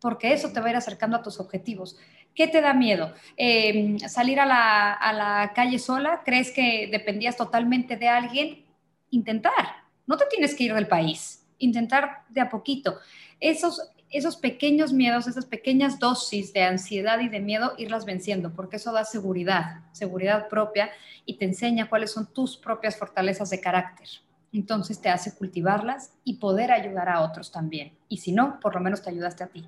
porque 0.00 0.32
eso 0.32 0.50
te 0.52 0.60
va 0.60 0.66
a 0.66 0.70
ir 0.70 0.76
acercando 0.76 1.16
a 1.16 1.22
tus 1.22 1.38
objetivos. 1.40 1.96
¿Qué 2.34 2.48
te 2.48 2.60
da 2.60 2.72
miedo? 2.72 3.12
Em, 3.36 3.98
¿Salir 3.98 4.40
a 4.40 4.46
la, 4.46 5.52
calle 5.54 5.78
sola? 5.78 6.22
¿Crees 6.24 6.50
que 6.50 6.88
dependías 6.90 7.36
totalmente 7.36 7.96
de 7.96 8.08
alguien? 8.08 8.64
Intentar. 9.10 9.84
No 10.06 10.16
te 10.16 10.26
tienes 10.26 10.54
que 10.54 10.64
ir 10.64 10.74
del 10.74 10.86
país. 10.86 11.46
Intentar 11.58 12.24
de 12.30 12.40
a 12.40 12.48
poquito. 12.48 12.98
Esos, 13.40 13.80
esos 14.10 14.36
pequeños 14.36 14.92
miedos, 14.92 15.26
esas 15.26 15.46
pequeñas 15.46 15.98
dosis 15.98 16.52
de 16.52 16.62
ansiedad 16.62 17.20
y 17.20 17.28
de 17.28 17.40
miedo, 17.40 17.74
irlas 17.76 18.06
venciendo, 18.06 18.52
porque 18.54 18.76
eso 18.76 18.92
da 18.92 19.04
seguridad, 19.04 19.80
seguridad 19.92 20.48
propia 20.48 20.90
y 21.26 21.36
te 21.36 21.44
enseña 21.44 21.88
cuáles 21.88 22.12
son 22.12 22.32
tus 22.32 22.56
propias 22.56 22.96
fortalezas 22.96 23.50
de 23.50 23.60
carácter 23.60 24.08
entonces 24.52 25.00
te 25.00 25.08
hace 25.08 25.34
cultivarlas 25.34 26.12
y 26.24 26.34
poder 26.34 26.72
ayudar 26.72 27.08
a 27.08 27.22
otros 27.22 27.52
también. 27.52 27.92
Y 28.08 28.18
si 28.18 28.32
no, 28.32 28.58
por 28.60 28.74
lo 28.74 28.80
menos 28.80 29.02
te 29.02 29.10
ayudaste 29.10 29.44
a 29.44 29.48
ti. 29.48 29.64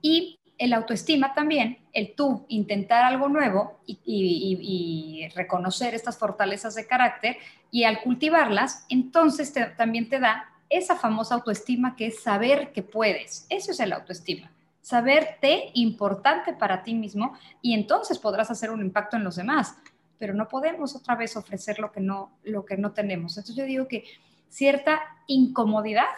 Y 0.00 0.38
el 0.58 0.72
autoestima 0.74 1.34
también, 1.34 1.78
el 1.92 2.14
tú 2.14 2.44
intentar 2.48 3.04
algo 3.04 3.28
nuevo 3.28 3.80
y, 3.86 5.28
reconocer 5.34 5.94
estas 5.94 6.18
fortalezas 6.18 6.74
de 6.74 6.86
carácter 6.86 7.36
y 7.70 7.84
al 7.84 8.00
cultivarlas, 8.02 8.84
entonces 8.88 9.52
también 9.76 10.08
te 10.08 10.20
da 10.20 10.50
esa 10.68 10.96
famosa 10.96 11.34
autoestima 11.34 11.96
que 11.96 12.06
es 12.06 12.22
saber 12.22 12.72
que 12.72 12.82
puedes. 12.82 13.46
Eso 13.48 13.72
es 13.72 13.80
el 13.80 13.92
autoestima. 13.92 14.52
Saberte 14.80 15.70
importante 15.74 16.52
para 16.52 16.82
ti 16.82 16.94
mismo 16.94 17.36
y 17.60 17.74
entonces 17.74 18.18
podrás 18.18 18.50
hacer 18.50 18.70
un 18.70 18.80
impacto 18.80 19.16
en 19.16 19.24
los 19.24 19.36
demás 19.36 19.76
pero 20.22 20.34
no 20.34 20.46
podemos 20.46 20.94
otra 20.94 21.16
vez 21.16 21.36
ofrecer 21.36 21.80
lo 21.80 21.90
que 21.90 21.98
no, 21.98 22.38
lo 22.44 22.64
que 22.64 22.76
no 22.76 22.92
tenemos. 22.92 23.32
Entonces 23.32 23.56
yo 23.56 23.64
digo 23.64 23.88
que 23.88 24.04
cierta 24.48 25.00
incomodidad 25.26 26.14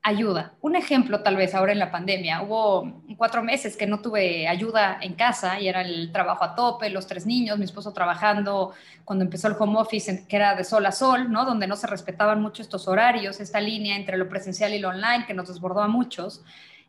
ayuda. 0.00 0.54
Un 0.62 0.74
ejemplo 0.74 1.22
tal 1.22 1.36
vez 1.36 1.54
ahora 1.54 1.72
en 1.72 1.78
la 1.78 1.90
pandemia, 1.90 2.40
hubo 2.40 3.02
cuatro 3.18 3.42
meses 3.42 3.76
que 3.76 3.86
no 3.86 4.00
tuve 4.00 4.48
ayuda 4.48 4.96
en 5.02 5.12
casa 5.16 5.60
y 5.60 5.68
era 5.68 5.82
el 5.82 6.12
trabajo 6.12 6.44
a 6.44 6.54
tope, 6.54 6.88
los 6.88 7.06
tres 7.06 7.26
niños, 7.26 7.58
mi 7.58 7.66
esposo 7.66 7.92
trabajando 7.92 8.72
cuando 9.04 9.26
empezó 9.26 9.48
el 9.48 9.56
home 9.58 9.80
office, 9.80 10.24
que 10.26 10.36
era 10.36 10.54
de 10.54 10.64
sol 10.64 10.86
a 10.86 10.92
sol, 10.92 11.30
¿no? 11.30 11.44
Donde 11.44 11.66
no 11.66 11.76
se 11.76 11.88
respetaban 11.88 12.40
mucho 12.40 12.62
estos 12.62 12.88
horarios, 12.88 13.38
esta 13.38 13.60
línea 13.60 13.96
entre 13.96 14.16
lo 14.16 14.30
presencial 14.30 14.72
y 14.72 14.78
lo 14.78 14.88
online 14.88 15.26
que 15.26 15.34
nos 15.34 15.48
desbordó 15.48 15.82
a 15.82 15.88
muchos. 15.88 16.42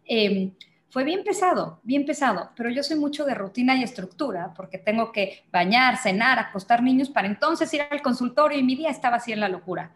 Eh, 0.05 0.51
fue 0.89 1.03
bien 1.03 1.23
pesado, 1.23 1.79
bien 1.83 2.05
pesado, 2.05 2.51
pero 2.55 2.69
yo 2.69 2.81
soy 2.81 2.97
mucho 2.97 3.25
de 3.25 3.33
rutina 3.33 3.75
y 3.75 3.83
estructura 3.83 4.53
porque 4.55 4.77
tengo 4.77 5.11
que 5.11 5.43
bañar, 5.51 5.97
cenar, 5.97 6.39
acostar 6.39 6.81
niños 6.81 7.09
para 7.09 7.27
entonces 7.27 7.73
ir 7.73 7.81
al 7.89 8.01
consultorio 8.01 8.57
y 8.57 8.63
mi 8.63 8.75
día 8.75 8.89
estaba 8.89 9.17
así 9.17 9.33
en 9.33 9.41
la 9.41 9.49
locura. 9.49 9.91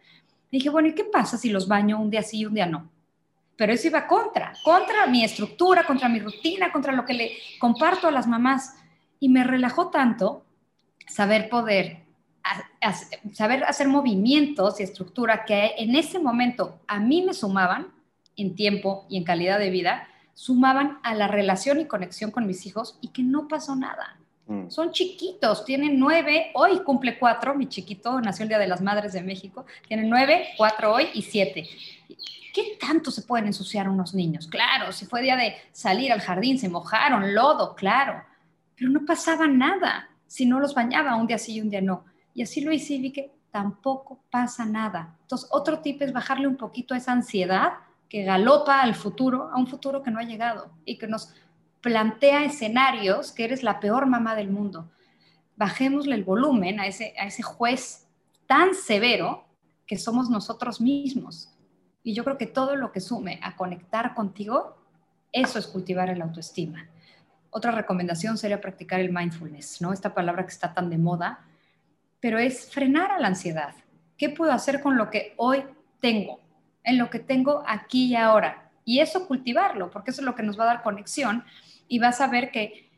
dije, 0.51 0.69
bueno, 0.69 0.89
¿y 0.89 0.95
qué 0.95 1.05
pasa 1.05 1.37
si 1.37 1.49
los 1.49 1.67
baño 1.67 1.99
un 1.99 2.09
día 2.09 2.23
sí 2.23 2.39
y 2.39 2.45
un 2.45 2.53
día 2.53 2.65
no? 2.65 2.89
Pero 3.55 3.73
eso 3.73 3.87
iba 3.87 4.05
contra, 4.05 4.53
contra 4.63 5.07
mi 5.07 5.23
estructura, 5.23 5.85
contra 5.85 6.09
mi 6.09 6.19
rutina, 6.19 6.71
contra 6.71 6.91
lo 6.91 7.05
que 7.05 7.13
le 7.13 7.31
comparto 7.59 8.07
a 8.07 8.11
las 8.11 8.27
mamás. 8.27 8.75
Y 9.19 9.29
me 9.29 9.43
relajó 9.43 9.89
tanto 9.89 10.43
saber 11.07 11.47
poder, 11.47 12.03
saber 13.33 13.63
hacer 13.63 13.87
movimientos 13.87 14.79
y 14.79 14.83
estructura 14.83 15.45
que 15.45 15.75
en 15.77 15.95
ese 15.95 16.17
momento 16.17 16.81
a 16.87 16.99
mí 16.99 17.21
me 17.21 17.33
sumaban 17.33 17.93
en 18.35 18.55
tiempo 18.55 19.05
y 19.09 19.17
en 19.17 19.23
calidad 19.23 19.59
de 19.59 19.69
vida 19.69 20.07
sumaban 20.33 20.99
a 21.03 21.13
la 21.13 21.27
relación 21.27 21.79
y 21.79 21.85
conexión 21.85 22.31
con 22.31 22.47
mis 22.47 22.65
hijos 22.65 22.97
y 23.01 23.09
que 23.09 23.23
no 23.23 23.47
pasó 23.47 23.75
nada. 23.75 24.17
Mm. 24.47 24.69
Son 24.69 24.91
chiquitos, 24.91 25.65
tienen 25.65 25.99
nueve, 25.99 26.51
hoy 26.55 26.79
cumple 26.83 27.17
cuatro, 27.17 27.55
mi 27.55 27.67
chiquito 27.67 28.19
nació 28.21 28.43
el 28.43 28.49
Día 28.49 28.59
de 28.59 28.67
las 28.67 28.81
Madres 28.81 29.13
de 29.13 29.21
México, 29.21 29.65
tienen 29.87 30.09
nueve, 30.09 30.49
cuatro 30.57 30.93
hoy 30.93 31.07
y 31.13 31.21
siete. 31.21 31.67
¿Qué 32.53 32.77
tanto 32.79 33.11
se 33.11 33.21
pueden 33.21 33.47
ensuciar 33.47 33.87
unos 33.87 34.13
niños? 34.13 34.47
Claro, 34.47 34.91
si 34.91 35.05
fue 35.05 35.21
día 35.21 35.37
de 35.37 35.55
salir 35.71 36.11
al 36.11 36.19
jardín, 36.19 36.59
se 36.59 36.67
mojaron, 36.67 37.33
lodo, 37.33 37.75
claro, 37.75 38.23
pero 38.75 38.89
no 38.89 39.05
pasaba 39.05 39.47
nada 39.47 40.09
si 40.27 40.45
no 40.45 40.59
los 40.59 40.73
bañaba 40.73 41.15
un 41.15 41.27
día 41.27 41.37
sí 41.37 41.53
y 41.53 41.61
un 41.61 41.69
día 41.69 41.81
no. 41.81 42.03
Y 42.33 42.41
así 42.41 42.61
lo 42.61 42.71
hice 42.71 42.95
y 42.95 43.01
vi 43.01 43.11
que 43.11 43.31
tampoco 43.51 44.19
pasa 44.29 44.65
nada. 44.65 45.15
Entonces, 45.21 45.47
otro 45.51 45.79
tip 45.79 46.01
es 46.01 46.11
bajarle 46.11 46.47
un 46.47 46.57
poquito 46.57 46.93
a 46.93 46.97
esa 46.97 47.11
ansiedad 47.11 47.73
que 48.11 48.23
galopa 48.23 48.81
al 48.81 48.93
futuro, 48.93 49.49
a 49.53 49.57
un 49.57 49.67
futuro 49.67 50.03
que 50.03 50.11
no 50.11 50.19
ha 50.19 50.23
llegado 50.23 50.69
y 50.83 50.97
que 50.97 51.07
nos 51.07 51.33
plantea 51.79 52.43
escenarios 52.43 53.31
que 53.31 53.45
eres 53.45 53.63
la 53.63 53.79
peor 53.79 54.05
mamá 54.05 54.35
del 54.35 54.49
mundo. 54.49 54.91
Bajémosle 55.55 56.15
el 56.15 56.25
volumen 56.25 56.81
a 56.81 56.87
ese, 56.87 57.13
a 57.17 57.27
ese 57.27 57.41
juez 57.41 58.09
tan 58.47 58.75
severo 58.75 59.45
que 59.87 59.97
somos 59.97 60.29
nosotros 60.29 60.81
mismos. 60.81 61.55
Y 62.03 62.13
yo 62.13 62.25
creo 62.25 62.37
que 62.37 62.47
todo 62.47 62.75
lo 62.75 62.91
que 62.91 62.99
sume 62.99 63.39
a 63.41 63.55
conectar 63.55 64.13
contigo, 64.13 64.75
eso 65.31 65.57
es 65.57 65.65
cultivar 65.67 66.09
el 66.09 66.21
autoestima. 66.21 66.89
Otra 67.49 67.71
recomendación 67.71 68.37
sería 68.37 68.59
practicar 68.59 68.99
el 68.99 69.13
mindfulness, 69.13 69.79
¿no? 69.79 69.93
Esta 69.93 70.13
palabra 70.13 70.43
que 70.43 70.51
está 70.51 70.73
tan 70.73 70.89
de 70.89 70.97
moda, 70.97 71.45
pero 72.19 72.39
es 72.39 72.69
frenar 72.69 73.11
a 73.11 73.19
la 73.21 73.27
ansiedad. 73.29 73.73
¿Qué 74.17 74.27
puedo 74.27 74.51
hacer 74.51 74.81
con 74.81 74.97
lo 74.97 75.09
que 75.09 75.33
hoy 75.37 75.63
tengo? 76.01 76.40
En 76.83 76.97
lo 76.97 77.09
que 77.09 77.19
tengo 77.19 77.63
aquí 77.67 78.05
y 78.07 78.15
ahora. 78.15 78.71
Y 78.85 78.99
eso 78.99 79.27
cultivarlo, 79.27 79.91
porque 79.91 80.11
eso 80.11 80.21
es 80.21 80.25
lo 80.25 80.35
que 80.35 80.43
nos 80.43 80.59
va 80.59 80.63
a 80.63 80.67
dar 80.67 80.83
conexión 80.83 81.43
y 81.87 81.99
vas 81.99 82.21
a 82.21 82.27
ver 82.27 82.51
que 82.51 82.89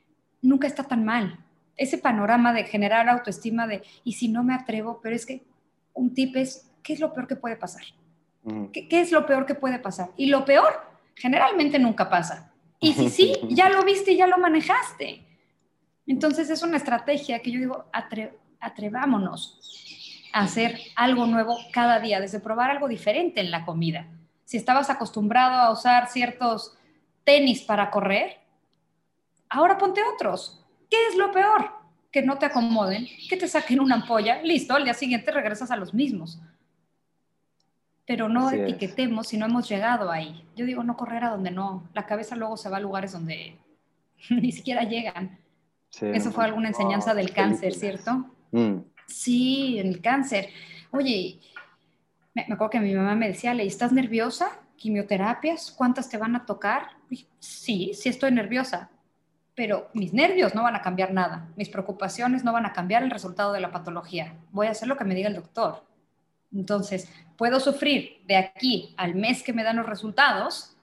nunca 0.42 0.68
está 0.68 0.84
tan 0.84 1.04
mal. 1.04 1.40
Ese 1.76 1.98
panorama 1.98 2.54
de 2.54 2.64
generar 2.66 3.10
autoestima 3.10 3.68
de, 3.68 3.84
y 4.04 4.14
si 4.14 4.28
no 4.28 4.44
me 4.44 4.54
atrevo, 4.54 5.00
pero 5.02 5.16
es 5.16 5.26
que 5.26 5.44
un 5.94 6.14
tip 6.14 6.36
es, 6.36 6.72
¿qué 6.84 6.94
es 6.94 7.00
lo 7.00 7.14
peor 7.14 7.28
que 7.28 7.36
puede 7.36 7.56
pasar? 7.56 7.84
¿Qué, 8.72 8.88
¿Qué, 8.88 9.02
es 9.02 9.12
lo 9.12 9.26
peor 9.26 9.46
que 9.46 9.56
puede 9.56 9.80
pasar? 9.80 10.10
Y 10.18 10.28
lo 10.28 10.46
peor 10.46 10.74
generalmente 11.16 11.80
nunca 11.80 12.10
pasa. 12.10 12.54
Y 12.80 12.94
si 12.94 13.10
sí, 13.10 13.34
ya 13.50 13.70
lo 13.70 13.84
viste 13.84 14.12
y 14.12 14.18
ya 14.18 14.28
lo 14.28 14.38
manejaste. 14.38 15.26
Entonces 16.06 16.50
es 16.50 16.62
una 16.64 16.78
estrategia 16.78 17.40
que 17.40 17.52
yo 17.52 17.60
digo, 17.60 17.86
atrevámonos 18.60 19.60
a 19.60 19.93
hacer 20.34 20.80
algo 20.96 21.28
nuevo 21.28 21.58
cada 21.72 22.00
día, 22.00 22.20
desde 22.20 22.40
probar 22.40 22.72
algo 22.72 22.88
diferente 22.88 23.40
en 23.40 23.52
la 23.52 23.64
comida. 23.66 24.08
Si 24.44 24.58
estabas 24.58 24.90
acostumbrado 24.90 25.62
a 25.62 25.72
usar 25.72 26.10
ciertos 26.10 26.76
tenis 27.24 27.62
para 27.62 27.90
correr, 27.90 28.40
ahora 29.48 29.78
ponte 29.78 30.02
otros. 30.14 30.66
¿Qué 30.90 31.08
es 31.08 31.16
lo 31.16 31.32
peor? 31.32 31.72
Que 32.12 32.24
no 32.24 32.38
te 32.38 32.48
acomoden, 32.48 33.08
que 33.30 33.38
te 33.38 33.48
saquen 33.48 33.80
una 33.80 33.96
ampolla, 33.96 34.42
listo, 34.42 34.76
al 34.76 34.84
día 34.84 34.94
siguiente 34.94 35.32
regresas 35.32 35.72
a 35.72 35.78
los 35.78 35.94
mismos. 35.94 36.42
Pero 38.06 38.28
no 38.28 38.52
etiquetemos 38.52 39.28
si 39.28 39.38
no 39.38 39.46
hemos 39.46 39.70
llegado 39.70 40.12
ahí. 40.12 40.46
Yo 40.56 40.66
digo, 40.66 40.84
no 40.84 40.98
correr 40.98 41.24
a 41.24 41.30
donde 41.30 41.52
no. 41.52 41.88
La 41.94 42.06
cabeza 42.06 42.36
luego 42.36 42.58
se 42.58 42.70
va 42.70 42.78
a 42.78 42.82
lugares 42.82 43.14
donde 43.14 43.58
ni 44.30 44.52
siquiera 44.52 44.84
llegan. 44.84 45.40
Eso 46.02 46.32
fue 46.32 46.44
alguna 46.44 46.70
enseñanza 46.70 47.14
del 47.14 47.32
cáncer, 47.32 47.74
¿cierto? 47.76 48.26
Mm. 48.52 48.80
Sí, 49.14 49.80
el 49.80 50.02
cáncer. 50.02 50.50
Oye, 50.92 51.40
me, 52.34 52.44
acuerdo 52.44 52.70
que 52.72 52.80
mi 52.80 52.94
mamá 52.94 53.16
me 53.16 53.28
decía, 53.30 53.54
¿le 53.54 53.66
estás 53.66 53.92
nerviosa? 53.92 54.60
¿Quimioterapias? 54.78 55.72
¿Cuántas 55.72 56.10
te 56.10 56.18
van 56.18 56.36
a 56.36 56.46
tocar? 56.46 56.88
sí, 57.40 57.92
sí 57.94 58.10
estoy 58.10 58.32
nerviosa 58.32 58.90
pero 59.56 59.90
mis 59.94 60.14
nervios 60.14 60.56
no 60.56 60.64
van 60.64 60.76
a 60.76 60.82
cambiar 60.82 61.14
nada, 61.14 61.48
mis 61.56 61.70
preocupaciones 61.70 62.44
no 62.44 62.54
van 62.54 62.66
a 62.66 62.74
cambiar 62.74 63.04
el 63.04 63.12
resultado 63.12 63.54
de 63.54 63.60
la 63.60 63.72
patología. 63.72 64.36
Voy 64.52 64.68
a 64.68 64.72
hacer 64.72 64.88
lo 64.88 64.98
que 64.98 65.04
me 65.04 65.16
diga 65.16 65.30
el 65.30 65.36
doctor. 65.36 65.84
Entonces, 66.52 67.10
puedo 67.38 67.60
sufrir 67.60 68.22
de 68.28 68.36
aquí 68.36 68.94
al 68.98 69.16
mes 69.16 69.44
que 69.44 69.54
me 69.54 69.64
dan 69.64 69.78
los 69.78 69.86
resultados, 69.86 70.76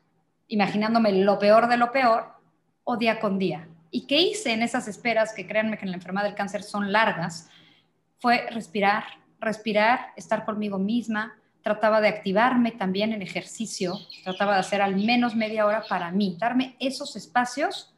imaginándome 0.48 1.12
lo 1.12 1.38
peor 1.38 1.68
de 1.68 1.76
lo 1.76 1.92
peor, 1.92 2.32
o 2.84 2.96
día 2.96 3.20
con 3.20 3.38
día. 3.38 3.68
¿Y 3.90 4.06
qué 4.06 4.20
hice 4.20 4.52
en 4.52 4.62
esas 4.62 4.86
esperas, 4.86 5.32
que 5.32 5.46
créanme 5.46 5.76
que 5.76 5.84
en 5.84 5.90
la 5.90 5.96
enfermedad 5.96 6.24
del 6.26 6.34
cáncer 6.34 6.62
son 6.62 6.92
largas? 6.92 7.50
Fue 8.20 8.46
respirar, 8.50 9.04
respirar, 9.40 10.12
estar 10.16 10.44
conmigo 10.44 10.78
misma, 10.78 11.34
trataba 11.62 12.00
de 12.00 12.08
activarme 12.08 12.72
también 12.72 13.12
en 13.12 13.22
ejercicio, 13.22 13.98
trataba 14.22 14.54
de 14.54 14.60
hacer 14.60 14.80
al 14.80 14.96
menos 14.96 15.34
media 15.34 15.66
hora 15.66 15.84
para 15.88 16.10
mí, 16.10 16.36
darme 16.38 16.76
esos 16.78 17.16
espacios 17.16 17.92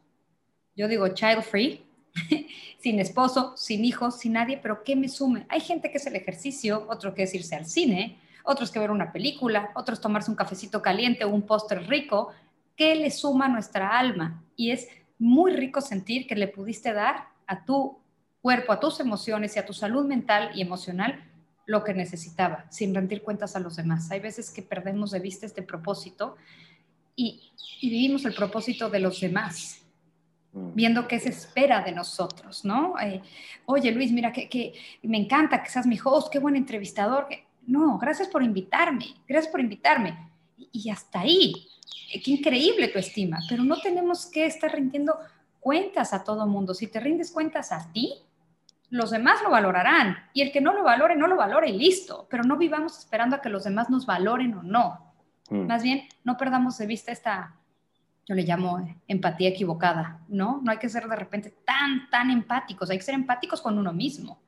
yo 0.74 0.88
digo 0.88 1.08
child 1.08 1.42
free, 1.42 1.84
sin 2.78 2.98
esposo, 2.98 3.54
sin 3.56 3.84
hijos, 3.84 4.18
sin 4.18 4.32
nadie, 4.32 4.58
pero 4.62 4.82
¿qué 4.82 4.96
me 4.96 5.08
sume? 5.08 5.46
Hay 5.48 5.60
gente 5.60 5.90
que 5.90 5.98
es 5.98 6.06
el 6.06 6.16
ejercicio, 6.16 6.86
otro 6.88 7.14
que 7.14 7.24
es 7.24 7.34
irse 7.34 7.54
al 7.54 7.66
cine, 7.66 8.18
otros 8.44 8.70
que 8.70 8.78
ver 8.78 8.90
una 8.90 9.12
película, 9.12 9.70
otros 9.74 10.00
tomarse 10.00 10.30
un 10.30 10.36
cafecito 10.36 10.80
caliente 10.80 11.24
o 11.24 11.30
un 11.30 11.42
póster 11.42 11.86
rico. 11.88 12.32
¿Qué 12.74 12.94
le 12.94 13.10
suma 13.10 13.48
nuestra 13.48 13.98
alma? 13.98 14.42
Y 14.56 14.70
es 14.70 14.88
muy 15.18 15.52
rico 15.52 15.80
sentir 15.80 16.26
que 16.26 16.34
le 16.34 16.48
pudiste 16.48 16.92
dar 16.92 17.28
a 17.46 17.64
tu 17.64 17.98
cuerpo, 18.42 18.72
a 18.72 18.80
tus 18.80 19.00
emociones 19.00 19.56
y 19.56 19.58
a 19.58 19.64
tu 19.64 19.72
salud 19.72 20.04
mental 20.04 20.50
y 20.54 20.60
emocional 20.60 21.24
lo 21.64 21.84
que 21.84 21.94
necesitaba, 21.94 22.66
sin 22.70 22.94
rendir 22.94 23.22
cuentas 23.22 23.56
a 23.56 23.60
los 23.60 23.76
demás. 23.76 24.10
Hay 24.10 24.20
veces 24.20 24.50
que 24.50 24.62
perdemos 24.62 25.12
de 25.12 25.20
vista 25.20 25.46
este 25.46 25.62
propósito 25.62 26.36
y, 27.16 27.50
y 27.80 27.88
vivimos 27.88 28.24
el 28.24 28.34
propósito 28.34 28.90
de 28.90 28.98
los 28.98 29.20
demás 29.20 29.82
Mm. 30.52 30.74
viendo 30.74 31.08
qué 31.08 31.18
se 31.18 31.30
espera 31.30 31.82
de 31.82 31.92
nosotros, 31.92 32.64
¿no? 32.64 32.98
Eh, 33.00 33.22
Oye, 33.64 33.90
Luis, 33.90 34.12
mira, 34.12 34.32
que, 34.32 34.74
me 35.02 35.16
encanta 35.16 35.62
que 35.62 35.70
seas 35.70 35.86
mi 35.86 35.98
host, 36.02 36.30
qué 36.30 36.38
buen 36.38 36.56
entrevistador. 36.56 37.26
No, 37.66 37.98
gracias 37.98 38.28
por 38.28 38.42
invitarme, 38.42 39.14
gracias 39.26 39.50
por 39.50 39.60
invitarme. 39.60 40.30
Y, 40.72 40.90
hasta 40.90 41.20
ahí, 41.20 41.54
eh, 42.12 42.20
qué 42.22 42.32
increíble 42.32 42.88
tu 42.88 42.98
estima, 42.98 43.38
pero 43.48 43.64
no 43.64 43.80
tenemos 43.80 44.26
que 44.26 44.44
estar 44.44 44.72
rindiendo 44.72 45.16
cuentas 45.58 46.12
a 46.12 46.22
todo 46.22 46.46
mundo. 46.46 46.74
Si 46.74 46.86
te 46.86 47.00
rindes 47.00 47.30
cuentas 47.30 47.72
a 47.72 47.90
ti, 47.90 48.14
los 48.92 49.10
demás 49.10 49.42
lo 49.42 49.50
valorarán. 49.50 50.18
Y 50.34 50.42
el 50.42 50.52
que 50.52 50.60
no 50.60 50.74
lo 50.74 50.84
valore, 50.84 51.16
no 51.16 51.26
lo 51.26 51.36
valore 51.36 51.70
y 51.70 51.78
listo. 51.78 52.26
Pero 52.30 52.44
no 52.44 52.58
vivamos 52.58 52.98
esperando 52.98 53.36
a 53.36 53.40
que 53.40 53.48
los 53.48 53.64
demás 53.64 53.88
nos 53.88 54.04
valoren 54.04 54.54
o 54.54 54.62
no. 54.62 55.14
Mm. 55.48 55.66
Más 55.66 55.82
bien, 55.82 56.02
no 56.24 56.36
perdamos 56.36 56.76
de 56.76 56.86
vista 56.86 57.10
esta 57.10 57.56
yo 58.24 58.36
le 58.36 58.42
llamo 58.42 58.78
empatía 59.08 59.48
equivocada, 59.48 60.20
¿no? 60.28 60.60
No 60.62 60.70
hay 60.70 60.78
que 60.78 60.88
ser 60.88 61.08
de 61.08 61.16
repente 61.16 61.52
tan, 61.64 62.08
tan 62.08 62.30
empáticos, 62.30 62.88
hay 62.88 62.98
que 62.98 63.04
ser 63.04 63.16
empáticos 63.16 63.60
con 63.60 63.76
uno 63.76 63.92
mismo. 63.92 64.38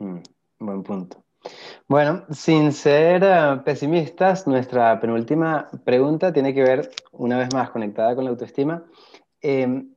Mm, 0.00 0.18
buen 0.58 0.82
punto. 0.82 1.22
Bueno, 1.86 2.24
sin 2.30 2.72
ser 2.72 3.22
eh, 3.24 3.60
pesimistas, 3.64 4.48
nuestra 4.48 4.98
penúltima 4.98 5.68
pregunta 5.84 6.32
tiene 6.32 6.52
que 6.52 6.62
ver, 6.62 6.90
una 7.12 7.38
vez 7.38 7.54
más, 7.54 7.70
conectada 7.70 8.16
con 8.16 8.24
la 8.24 8.30
autoestima. 8.30 8.82
Em, 9.40 9.89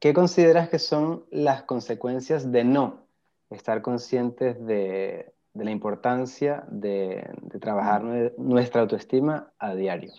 ¿Qué 0.00 0.14
consideras 0.14 0.68
que 0.68 0.78
son 0.78 1.24
las 1.32 1.64
consecuencias 1.64 2.52
de 2.52 2.62
no 2.62 3.08
estar 3.50 3.82
conscientes 3.82 4.64
de, 4.64 5.34
la 5.54 5.72
importancia 5.72 6.64
de, 6.70 7.28
trabajar 7.60 8.04
nuestra 8.38 8.82
autoestima 8.82 9.52
a 9.58 9.74
diario? 9.74 10.12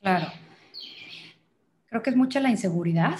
Claro. 0.00 0.28
Creo 1.90 2.02
que 2.02 2.08
es 2.08 2.16
mucha 2.16 2.40
la 2.40 2.48
inseguridad, 2.48 3.18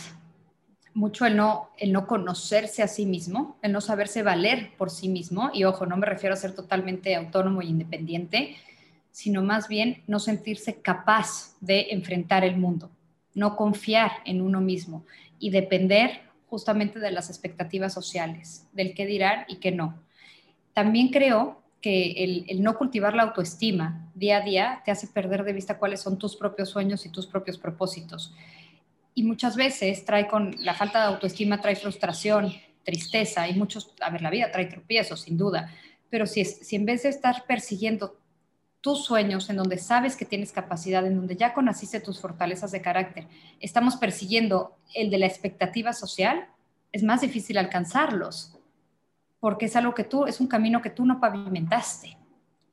mucho 0.94 1.26
el 1.26 1.36
no, 1.36 1.68
el 1.76 1.92
no 1.92 2.06
conocerse 2.06 2.82
a 2.82 2.88
sí 2.88 3.04
mismo, 3.04 3.58
el 3.60 3.72
no 3.72 3.82
saberse 3.82 4.22
valer 4.22 4.70
por 4.78 4.88
sí 4.88 5.10
mismo. 5.10 5.50
Y 5.52 5.64
ojo, 5.64 5.84
no 5.84 5.98
me 5.98 6.06
refiero 6.06 6.32
a 6.32 6.38
ser 6.38 6.54
totalmente 6.54 7.14
autónomo 7.14 7.60
e 7.60 7.66
independiente, 7.66 8.56
sino 9.10 9.42
más 9.42 9.68
bien 9.68 10.02
no 10.06 10.20
sentirse 10.20 10.80
capaz 10.80 11.54
de 11.60 11.88
enfrentar 11.90 12.44
el 12.44 12.56
mundo, 12.56 12.90
no 13.34 13.56
confiar 13.56 14.12
en 14.24 14.40
uno 14.40 14.60
mismo 14.60 15.04
y 15.38 15.50
depender 15.50 16.22
justamente 16.48 16.98
de 16.98 17.12
las 17.12 17.30
expectativas 17.30 17.94
sociales, 17.94 18.66
del 18.72 18.94
qué 18.94 19.06
dirán 19.06 19.44
y 19.48 19.56
qué 19.56 19.70
no. 19.70 20.02
También 20.72 21.08
creo 21.08 21.62
que 21.80 22.44
el, 22.48 22.62
no 22.62 22.76
cultivar 22.76 23.14
la 23.14 23.22
autoestima 23.22 24.10
día 24.14 24.38
a 24.38 24.40
día 24.42 24.82
te 24.84 24.90
hace 24.90 25.06
perder 25.06 25.44
de 25.44 25.52
vista 25.52 25.78
cuáles 25.78 26.00
son 26.00 26.18
tus 26.18 26.36
propios 26.36 26.68
sueños 26.68 27.06
y 27.06 27.08
tus 27.08 27.26
propios 27.26 27.56
propósitos. 27.56 28.34
Y 29.14 29.22
muchas 29.22 29.56
veces 29.56 30.04
trae 30.04 30.26
con 30.28 30.54
la 30.58 30.74
falta 30.74 31.00
de 31.00 31.14
autoestima, 31.14 31.60
trae 31.60 31.76
frustración, 31.76 32.52
tristeza 32.84 33.48
y 33.48 33.54
muchos, 33.54 33.94
a 34.00 34.10
ver, 34.10 34.22
la 34.22 34.30
vida 34.30 34.50
trae 34.52 34.66
tropiezos, 34.66 35.22
sin 35.22 35.36
duda, 35.36 35.72
pero 36.10 36.26
si, 36.26 36.44
si 36.44 36.76
en 36.76 36.84
vez 36.84 37.04
de 37.04 37.08
estar 37.08 37.44
persiguiendo 37.46 38.19
tus 38.80 39.04
sueños, 39.04 39.50
en 39.50 39.56
donde 39.56 39.78
sabes 39.78 40.16
que 40.16 40.24
tienes 40.24 40.52
capacidad, 40.52 41.06
en 41.06 41.16
donde 41.16 41.36
ya 41.36 41.52
conociste 41.52 42.00
tus 42.00 42.20
fortalezas 42.20 42.70
de 42.70 42.80
carácter, 42.80 43.26
estamos 43.60 43.96
persiguiendo 43.96 44.76
el 44.94 45.10
de 45.10 45.18
la 45.18 45.26
expectativa 45.26 45.92
social, 45.92 46.48
es 46.92 47.02
más 47.02 47.20
difícil 47.20 47.58
alcanzarlos 47.58 48.56
porque 49.40 49.66
es 49.66 49.74
algo 49.74 49.94
que 49.94 50.04
tú, 50.04 50.26
es 50.26 50.40
un 50.40 50.46
camino 50.46 50.82
que 50.82 50.90
tú 50.90 51.06
no 51.06 51.18
pavimentaste. 51.18 52.16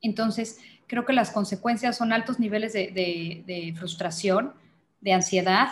Entonces, 0.02 0.60
creo 0.86 1.04
que 1.04 1.14
las 1.14 1.30
consecuencias 1.30 1.96
son 1.96 2.12
altos 2.12 2.38
niveles 2.38 2.74
de, 2.74 3.74
frustración, 3.76 4.52
de 5.00 5.14
ansiedad 5.14 5.68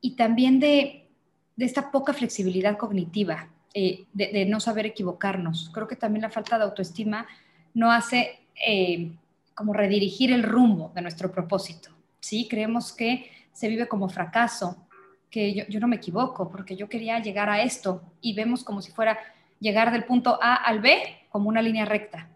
y 0.00 0.16
también 0.16 0.60
de, 0.60 1.08
esta 1.56 1.90
poca 1.90 2.12
flexibilidad 2.12 2.76
cognitiva, 2.76 3.48
eh, 3.72 4.04
de, 4.12 4.44
no 4.46 4.60
saber 4.60 4.84
equivocarnos. 4.86 5.70
Creo 5.72 5.86
que 5.86 5.96
también 5.96 6.22
la 6.22 6.30
falta 6.30 6.58
de 6.58 6.64
autoestima 6.64 7.26
no 7.72 7.92
hace 7.92 8.40
eh, 8.66 9.12
como 9.56 9.72
redirigir 9.72 10.30
el 10.30 10.44
rumbo 10.44 10.92
de 10.94 11.02
nuestro 11.02 11.32
propósito. 11.32 11.90
¿sí? 12.20 12.46
Creemos 12.48 12.92
que 12.92 13.30
se 13.52 13.68
vive 13.68 13.88
como 13.88 14.08
fracaso, 14.08 14.86
que 15.30 15.66
yo, 15.68 15.80
no 15.80 15.88
me 15.88 15.96
equivoco 15.96 16.48
porque 16.48 16.76
yo 16.76 16.88
quería 16.88 17.18
llegar 17.18 17.48
a 17.50 17.62
esto 17.62 18.02
y 18.20 18.34
vemos 18.34 18.62
como 18.62 18.80
si 18.80 18.92
fuera 18.92 19.18
llegar 19.58 19.90
del 19.90 20.04
punto 20.04 20.38
A 20.40 20.54
al 20.54 20.80
B 20.80 21.02
como 21.30 21.48
una 21.48 21.62
línea 21.62 21.84
recta 21.84 22.28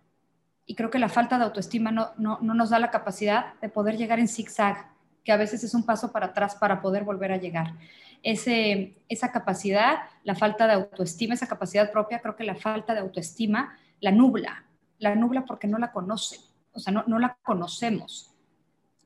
y 0.70 0.76
creo 0.76 0.88
que 0.88 1.00
la 1.00 1.08
falta 1.08 1.36
de 1.36 1.42
autoestima 1.42 1.90
no, 1.90 2.12
no, 2.16 2.38
nos 2.40 2.70
da 2.70 2.78
la 2.78 2.92
capacidad 2.92 3.54
de 3.60 3.68
poder 3.68 3.96
llegar 3.96 4.20
en 4.20 4.28
zigzag, 4.28 4.86
que 5.24 5.32
a 5.32 5.36
veces 5.36 5.64
es 5.64 5.74
un 5.74 5.84
paso 5.84 6.12
para 6.12 6.26
atrás 6.26 6.54
para 6.54 6.80
poder 6.80 7.02
volver 7.02 7.32
a 7.32 7.38
llegar. 7.38 7.74
Ese, 8.22 8.94
esa 9.08 9.32
capacidad, 9.32 9.98
la 10.22 10.36
falta 10.36 10.68
de 10.68 10.74
autoestima, 10.74 11.34
esa 11.34 11.48
capacidad 11.48 11.90
propia, 11.90 12.20
creo 12.20 12.36
que 12.36 12.44
la 12.44 12.54
falta 12.54 12.94
de 12.94 13.00
autoestima 13.00 13.76
la 13.98 14.12
nubla, 14.12 14.64
la 14.98 15.16
nubla 15.16 15.44
porque 15.44 15.66
no 15.66 15.76
la 15.76 15.90
conoce, 15.90 16.38
o 16.72 16.80
sea, 16.80 16.92
no, 16.92 17.04
no 17.06 17.18
la 17.18 17.36
conocemos. 17.42 18.30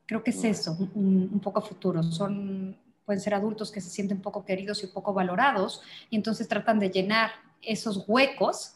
Creo 0.05 0.23
que 0.23 0.31
es 0.31 0.43
eso, 0.43 0.77
un, 0.93 1.29
un 1.33 1.39
poco 1.39 1.61
futuro. 1.61 2.03
Son, 2.03 2.77
pueden 3.05 3.21
ser 3.21 3.33
adultos 3.33 3.71
que 3.71 3.81
se 3.81 3.89
sienten 3.89 4.21
poco 4.21 4.45
queridos 4.45 4.83
y 4.83 4.87
poco 4.87 5.13
valorados 5.13 5.81
y 6.09 6.15
entonces 6.15 6.47
tratan 6.47 6.79
de 6.79 6.89
llenar 6.89 7.31
esos 7.61 8.03
huecos 8.07 8.75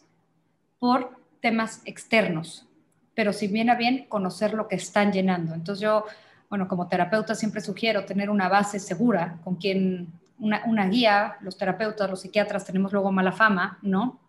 por 0.80 1.20
temas 1.42 1.82
externos, 1.86 2.66
pero 3.14 3.34
si 3.34 3.48
viene 3.48 3.72
a 3.72 3.76
bien, 3.76 4.06
conocer 4.08 4.54
lo 4.54 4.68
que 4.68 4.76
están 4.76 5.12
llenando. 5.12 5.54
Entonces 5.54 5.82
yo, 5.82 6.06
bueno, 6.50 6.68
como 6.68 6.88
terapeuta 6.88 7.36
siempre 7.36 7.62
sugiero 7.62 8.06
tener 8.06 8.30
una 8.30 8.50
base 8.50 8.80
segura 8.80 9.40
con 9.44 9.56
quien, 9.56 10.08
una, 10.40 10.88
guía, 10.88 11.38
los 11.42 11.58
terapeutas, 11.58 12.10
los 12.10 12.22
psiquiatras 12.22 12.66
tenemos 12.66 12.94
luego 12.94 13.12
mala 13.12 13.32
fama, 13.32 13.78
¿no? 13.82 14.20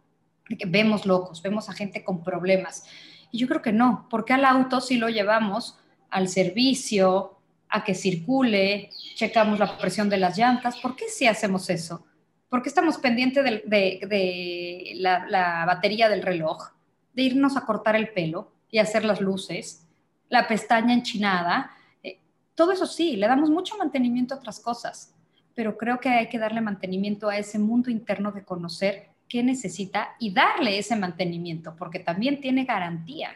Que 0.44 0.66
vemos 0.66 1.07
locos, 1.07 1.40
vemos 1.40 1.68
a 1.68 1.73
gente 1.73 2.03
con 2.03 2.25
problemas. 2.25 2.85
Y 3.31 3.38
yo 3.38 3.49
creo 3.49 3.62
que 3.62 3.73
no, 3.73 4.07
porque 4.11 4.33
al 4.33 4.45
auto 4.45 4.81
sí 4.81 4.97
lo 4.97 5.09
llevamos 5.09 5.79
al 6.11 6.29
servicio, 6.29 7.38
a 7.69 7.85
que 7.85 7.95
circule, 7.95 8.90
checamos 9.14 9.59
la 9.59 9.79
presión 9.79 10.09
de 10.09 10.16
las 10.16 10.37
llantas. 10.37 10.79
¿Por 10.79 10.97
qué 10.97 11.07
sí 11.09 11.27
hacemos 11.27 11.71
eso? 11.71 12.05
¿Por 12.49 12.62
qué 12.62 12.69
estamos 12.69 12.99
pendientes 12.99 13.45
de, 13.45 14.93
la, 14.97 15.64
batería 15.66 16.09
del 16.09 16.23
reloj? 16.23 16.73
De 17.12 17.23
irnos 17.23 17.57
a 17.57 17.64
cortar 17.64 17.95
el 17.95 18.12
pelo, 18.12 18.53
y 18.71 18.79
hacer 18.79 19.05
las 19.05 19.21
luces, 19.21 19.87
la 20.29 20.47
pestaña 20.47 20.95
enchinada, 20.95 21.71
eh, 22.03 22.21
todo 22.55 22.73
eso 22.73 22.87
sí, 22.87 23.16
le 23.16 23.27
damos 23.27 23.51
mucho 23.51 23.77
mantenimiento 23.77 24.35
a 24.35 24.38
otras 24.38 24.61
cosas, 24.61 25.14
pero 25.55 25.77
creo 25.77 25.99
que 25.99 26.09
hay 26.09 26.29
que 26.29 26.38
darle 26.38 26.61
mantenimiento 26.61 27.29
a 27.29 27.37
ese 27.37 27.59
mundo 27.59 27.90
interno 27.90 28.33
de 28.33 28.45
conocer 28.45 29.10
qué 29.31 29.45
necesita 29.45 30.16
y 30.19 30.35
darle 30.35 30.77
ese 30.77 30.97
mantenimiento, 30.97 31.75
porque 31.77 32.01
también 32.01 32.40
tiene 32.40 32.64
garantía. 32.64 33.31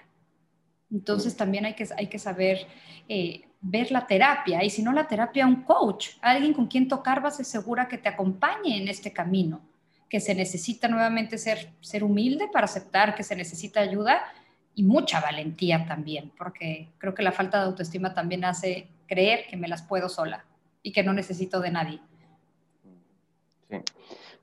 Entonces 0.91 1.37
también 1.37 1.65
hay 1.65 1.75
que, 1.75 1.89
hay 1.97 2.09
que 2.09 2.19
saber 2.19 2.67
eh, 3.09 3.45
ver 3.61 3.93
la 3.93 4.07
terapia 4.07 4.63
y 4.65 4.71
si 4.71 4.83
no 4.83 4.93
la 4.93 5.07
terapia, 5.07 5.47
un 5.47 5.63
coach, 5.63 6.11
alguien 6.21 6.53
con 6.53 6.67
quien 6.67 6.89
tocar 6.89 7.23
base 7.23 7.45
segura 7.45 7.87
que 7.89 7.97
te 7.97 8.09
acompañe 8.09 8.77
en 8.77 8.89
este 8.89 9.13
camino, 9.13 9.63
que 10.11 10.19
se 10.19 10.35
necesita 10.35 10.89
nuevamente 10.89 11.39
ser, 11.39 11.71
ser 11.81 12.03
humilde 12.03 12.49
para 12.53 12.65
aceptar 12.65 13.15
que 13.15 13.23
se 13.23 13.37
necesita 13.37 13.81
ayuda 13.81 14.21
y 14.75 14.83
mucha 14.83 15.21
valentía 15.21 15.87
también, 15.87 16.33
porque 16.37 16.89
creo 16.99 17.15
que 17.15 17.23
la 17.23 17.33
falta 17.33 17.61
de 17.61 17.67
autoestima 17.67 18.13
también 18.13 18.45
hace 18.45 18.89
creer 19.07 19.47
que 19.49 19.57
me 19.57 19.69
las 19.69 19.83
puedo 19.83 20.09
sola 20.09 20.45
y 20.83 20.91
que 20.91 21.05
no 21.05 21.13
necesito 21.13 21.61
de 21.61 21.71
nadie. 21.71 22.01
Sí. 23.71 23.77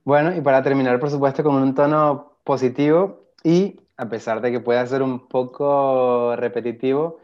Bueno, 0.03 0.35
y 0.35 0.41
para 0.41 0.63
terminar, 0.63 0.99
por 0.99 1.09
supuesto, 1.09 1.43
con 1.43 1.55
un 1.55 1.75
tono 1.75 2.33
positivo 2.43 3.21
y 3.43 3.79
a 3.97 4.09
pesar 4.09 4.41
de 4.41 4.51
que 4.51 4.59
pueda 4.59 4.85
ser 4.87 5.03
un 5.03 5.27
poco 5.27 6.35
repetitivo, 6.35 7.19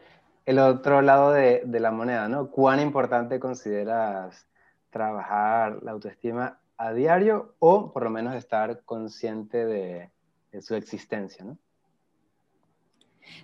el 0.46 0.60
otro 0.60 1.02
lado 1.02 1.32
de, 1.32 1.62
la 1.66 1.90
moneda, 1.90 2.28
¿no? 2.28 2.50
¿Cuán 2.50 2.80
importante 2.80 3.40
consideras 3.40 4.46
trabajar 4.90 5.82
la 5.82 5.90
autoestima 5.90 6.58
a 6.76 6.92
diario 6.92 7.54
o 7.58 7.92
por 7.92 8.04
lo 8.04 8.10
menos 8.10 8.34
estar 8.34 8.82
consciente 8.84 9.66
de, 9.66 10.10
de 10.52 10.62
su 10.62 10.74
existencia, 10.74 11.44
¿no? 11.44 11.58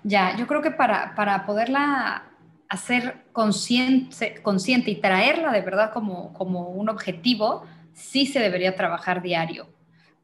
Ya, 0.02 0.36
yo 0.36 0.46
creo 0.46 0.62
que 0.62 0.70
para, 0.70 1.14
para 1.14 1.44
poderla 1.44 2.24
hacer 2.68 3.24
consciente, 3.32 4.40
consciente 4.42 4.90
y 4.90 5.00
traerla 5.00 5.52
de 5.52 5.60
verdad 5.60 5.92
como, 5.92 6.32
como 6.32 6.70
un 6.70 6.88
objetivo, 6.88 7.64
sí 7.94 8.26
se 8.26 8.40
debería 8.40 8.76
trabajar 8.76 9.22
diario, 9.22 9.68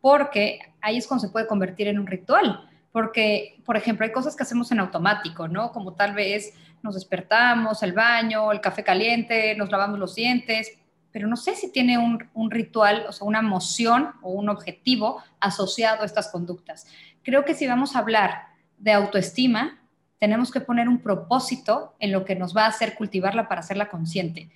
porque 0.00 0.59
ahí 0.80 0.98
es 0.98 1.06
cuando 1.06 1.26
se 1.26 1.33
puede 1.33 1.46
convertir 1.46 1.88
en 1.88 1.98
un 1.98 2.06
ritual. 2.06 2.66
Porque, 2.92 3.62
por 3.64 3.76
ejemplo, 3.76 4.04
hay 4.04 4.11
cosas 4.11 4.35
que 4.35 4.42
hacemos 4.42 4.72
en 4.72 4.80
automático, 4.80 5.46
¿no? 5.46 5.70
Como 5.70 5.94
tal 5.94 6.12
vez 6.12 6.52
nos 6.83 6.94
despertamos, 6.94 7.83
el 7.85 7.92
baño, 7.92 8.50
el 8.50 8.61
café 8.61 8.83
caliente, 8.83 9.54
nos 9.54 9.70
lavamos 9.70 9.98
los 9.98 10.16
dientes, 10.16 10.76
pero 11.12 11.28
no 11.28 11.37
sé 11.37 11.54
si 11.54 11.70
tiene 11.72 11.98
un, 11.98 12.50
ritual, 12.50 13.04
o 13.09 13.12
sea, 13.12 13.26
una 13.26 13.40
emoción 13.40 14.12
o 14.22 14.30
un 14.30 14.48
objetivo 14.48 15.22
asociado 15.40 16.02
a 16.02 16.06
estas 16.06 16.28
conductas. 16.30 16.87
Creo 17.22 17.44
que 17.44 17.54
si 17.54 17.66
vamos 17.66 17.94
a 17.94 18.00
hablar 18.00 18.46
de 18.78 18.92
autoestima, 18.92 19.78
tenemos 20.18 20.50
que 20.50 20.61
poner 20.61 20.88
un 20.88 21.00
propósito 21.00 21.94
en 21.98 22.12
lo 22.12 22.24
que 22.24 22.37
nos 22.37 22.56
va 22.56 22.64
a 22.64 22.68
hacer 22.68 22.94
cultivarla 22.94 23.48
para 23.48 23.61
hacerla 23.61 23.88
consciente. 23.88 24.50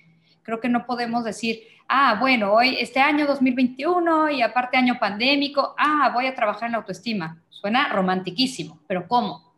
Creo 0.45 0.61
que 0.61 0.69
no 0.69 0.85
podemos 0.85 1.23
decir, 1.23 1.63
ah, 1.87 2.17
bueno, 2.19 2.53
hoy, 2.53 2.77
este 2.79 2.99
año 2.99 3.25
2021 3.25 4.29
y 4.29 4.43
aparte 4.43 4.77
año 4.77 4.99
pandémico, 4.99 5.73
ah, 5.75 6.11
voy 6.13 6.27
a 6.27 6.35
trabajar 6.35 6.67
en 6.67 6.73
la 6.73 6.77
autoestima. 6.77 7.41
Suena 7.49 7.89
romantiquísimo, 7.89 8.79
pero 8.85 9.07
¿cómo? 9.07 9.55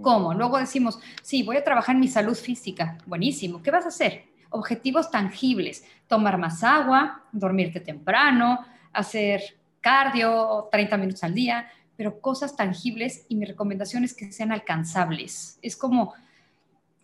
¿Cómo? 0.00 0.32
Luego 0.32 0.58
decimos, 0.58 0.98
sí, 1.22 1.42
voy 1.42 1.58
a 1.58 1.62
trabajar 1.62 1.94
en 1.94 2.00
mi 2.00 2.08
salud 2.08 2.34
física. 2.34 2.96
Buenísimo. 3.04 3.62
¿Qué 3.62 3.70
vas 3.70 3.84
a 3.84 3.88
hacer? 3.88 4.24
Objetivos 4.48 5.10
tangibles. 5.10 5.84
Tomar 6.08 6.38
más 6.38 6.64
agua, 6.64 7.22
dormirte 7.30 7.80
temprano, 7.80 8.64
hacer 8.94 9.42
cardio 9.82 10.68
30 10.72 10.96
minutos 10.96 11.22
al 11.22 11.34
día, 11.34 11.68
pero 11.96 12.18
cosas 12.22 12.56
tangibles 12.56 13.26
y 13.28 13.36
mi 13.36 13.44
recomendación 13.44 14.04
es 14.04 14.14
que 14.14 14.32
sean 14.32 14.52
alcanzables. 14.52 15.58
Es 15.60 15.76
como 15.76 16.14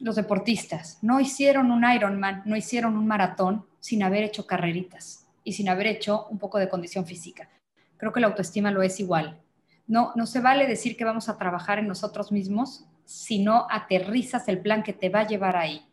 los 0.01 0.17
deportistas, 0.17 0.99
no 1.03 1.21
hicieron 1.21 1.71
un 1.71 1.85
Ironman, 1.89 2.43
no 2.47 2.57
hicieron 2.57 2.97
un 2.97 3.07
maratón 3.07 3.67
sin 3.79 4.03
haber 4.03 4.25
hecho 4.25 4.47
carreritas 4.47 5.27
y 5.45 5.53
sin 5.53 5.69
haber 5.69 5.87
hecho 5.87 6.27
un 6.31 6.39
poco 6.39 6.59
de 6.59 6.69
condición 6.69 7.07
física. 7.07 7.49
Creo 7.97 8.13
que 8.13 8.21
la 8.21 8.27
autoestima 8.27 8.71
lo 8.71 8.83
es 8.83 8.99
igual. 8.99 9.39
No, 9.87 10.13
no 10.17 10.27
se 10.27 10.41
vale 10.41 10.67
decir 10.67 10.97
que 10.97 11.05
vamos 11.05 11.29
a 11.29 11.37
trabajar 11.37 11.79
en 11.79 11.89
nosotros 11.89 12.33
mismos 12.33 12.85
si 13.05 13.43
no 13.43 13.67
aterrizas 13.71 14.49
el 14.49 14.61
plan 14.61 14.83
que 14.83 14.93
te 14.93 15.09
va 15.09 15.21
a 15.21 15.27
llevar 15.27 15.57
ahí. 15.57 15.85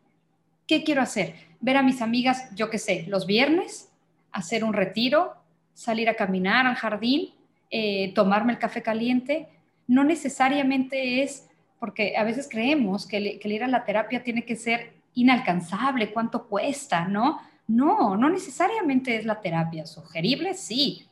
¿Qué 0.66 0.84
quiero 0.84 1.02
hacer? 1.02 1.34
Ver 1.60 1.76
a 1.76 1.82
mis 1.82 2.00
amigas, 2.00 2.54
yo 2.54 2.70
qué 2.70 2.78
sé, 2.78 3.04
los 3.08 3.26
viernes, 3.26 3.90
hacer 4.32 4.64
un 4.64 4.72
retiro, 4.72 5.34
salir 5.74 6.08
a 6.08 6.14
caminar 6.14 6.66
al 6.66 6.76
jardín, 6.76 7.30
eh, 7.70 8.12
tomarme 8.14 8.52
el 8.52 8.58
café 8.58 8.82
caliente, 8.82 9.48
no 9.86 10.04
necesariamente 10.04 11.22
es, 11.22 11.47
porque 11.78 12.16
a 12.16 12.24
veces 12.24 12.48
creemos 12.50 13.06
que, 13.06 13.16
el 13.16 13.52
ir 13.52 13.64
a 13.64 13.68
la 13.68 13.84
terapia 13.84 14.22
tiene 14.22 14.44
que 14.44 14.56
ser 14.56 14.92
inalcanzable, 15.14 16.12
cuánto 16.12 16.46
cuesta, 16.46 17.06
¿no? 17.06 17.40
No, 17.66 18.16
no 18.16 18.30
necesariamente 18.30 19.16
es 19.16 19.24
la 19.24 19.40
terapia, 19.40 19.86
sugerible 19.86 20.54
sí, 20.54 21.06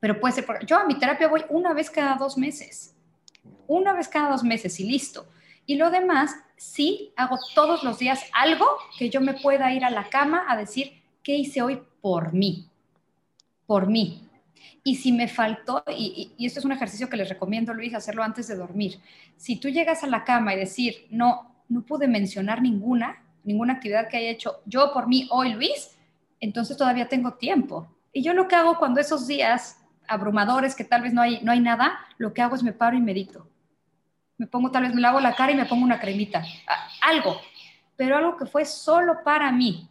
pero 0.00 0.20
puede 0.20 0.34
ser, 0.34 0.46
yo 0.66 0.78
a 0.78 0.84
mi 0.84 0.98
terapia 0.98 1.28
voy 1.28 1.44
una 1.48 1.72
vez 1.72 1.90
cada 1.90 2.16
dos 2.16 2.36
meses, 2.36 2.94
una 3.66 3.92
vez 3.92 4.08
cada 4.08 4.30
dos 4.30 4.42
meses 4.42 4.78
y 4.80 4.84
listo. 4.84 5.26
Y 5.64 5.76
lo 5.76 5.90
demás, 5.90 6.36
sí 6.56 7.12
hago 7.16 7.38
todos 7.54 7.82
los 7.82 7.98
días 7.98 8.22
algo 8.32 8.66
que 8.98 9.10
yo 9.10 9.20
me 9.20 9.34
pueda 9.34 9.72
ir 9.72 9.84
a 9.84 9.90
la 9.90 10.08
cama 10.08 10.44
a 10.48 10.56
decir, 10.56 11.02
¿qué 11.22 11.36
hice 11.36 11.62
hoy 11.62 11.82
por 12.00 12.32
mí? 12.32 12.68
Por 13.66 13.88
mí. 13.88 14.25
Y 14.84 14.96
si 14.96 15.12
me 15.12 15.28
faltó, 15.28 15.82
y, 15.88 16.32
esto 16.38 16.60
es 16.60 16.64
un 16.64 16.72
ejercicio 16.72 17.08
que 17.08 17.16
les 17.16 17.28
recomiendo, 17.28 17.74
Luis, 17.74 17.94
hacerlo 17.94 18.22
antes 18.22 18.48
de 18.48 18.56
dormir. 18.56 19.00
Si 19.36 19.56
tú 19.56 19.68
llegas 19.68 20.04
a 20.04 20.06
la 20.06 20.24
cama 20.24 20.54
y 20.54 20.58
decir, 20.58 21.06
no, 21.10 21.54
no 21.68 21.82
pude 21.82 22.08
mencionar 22.08 22.62
ninguna, 22.62 23.22
ninguna 23.44 23.74
actividad 23.74 24.08
que 24.08 24.16
haya 24.18 24.30
hecho 24.30 24.60
yo 24.66 24.92
por 24.92 25.08
mí 25.08 25.28
hoy, 25.30 25.54
Luis, 25.54 25.96
entonces 26.40 26.76
todavía 26.76 27.08
tengo 27.08 27.34
tiempo. 27.34 27.88
Y 28.12 28.22
yo 28.22 28.32
lo 28.32 28.48
que 28.48 28.56
hago 28.56 28.78
cuando 28.78 29.00
esos 29.00 29.26
días 29.26 29.82
abrumadores, 30.08 30.74
que 30.74 30.84
tal 30.84 31.02
vez 31.02 31.12
no 31.12 31.22
hay, 31.22 31.40
no 31.42 31.52
hay 31.52 31.60
nada, 31.60 31.98
lo 32.18 32.32
que 32.32 32.42
hago 32.42 32.54
es 32.54 32.62
me 32.62 32.72
paro 32.72 32.96
y 32.96 33.00
medito. 33.00 33.48
Me 34.38 34.46
pongo, 34.46 34.70
tal 34.70 34.82
vez 34.82 34.94
me 34.94 35.00
lavo 35.00 35.20
la 35.20 35.34
cara 35.34 35.52
y 35.52 35.56
me 35.56 35.64
pongo 35.64 35.84
una 35.84 35.98
cremita. 35.98 36.44
Algo, 37.02 37.40
pero 37.96 38.16
algo 38.16 38.36
que 38.36 38.46
fue 38.46 38.64
solo 38.64 39.22
para 39.24 39.50
mí. 39.50 39.88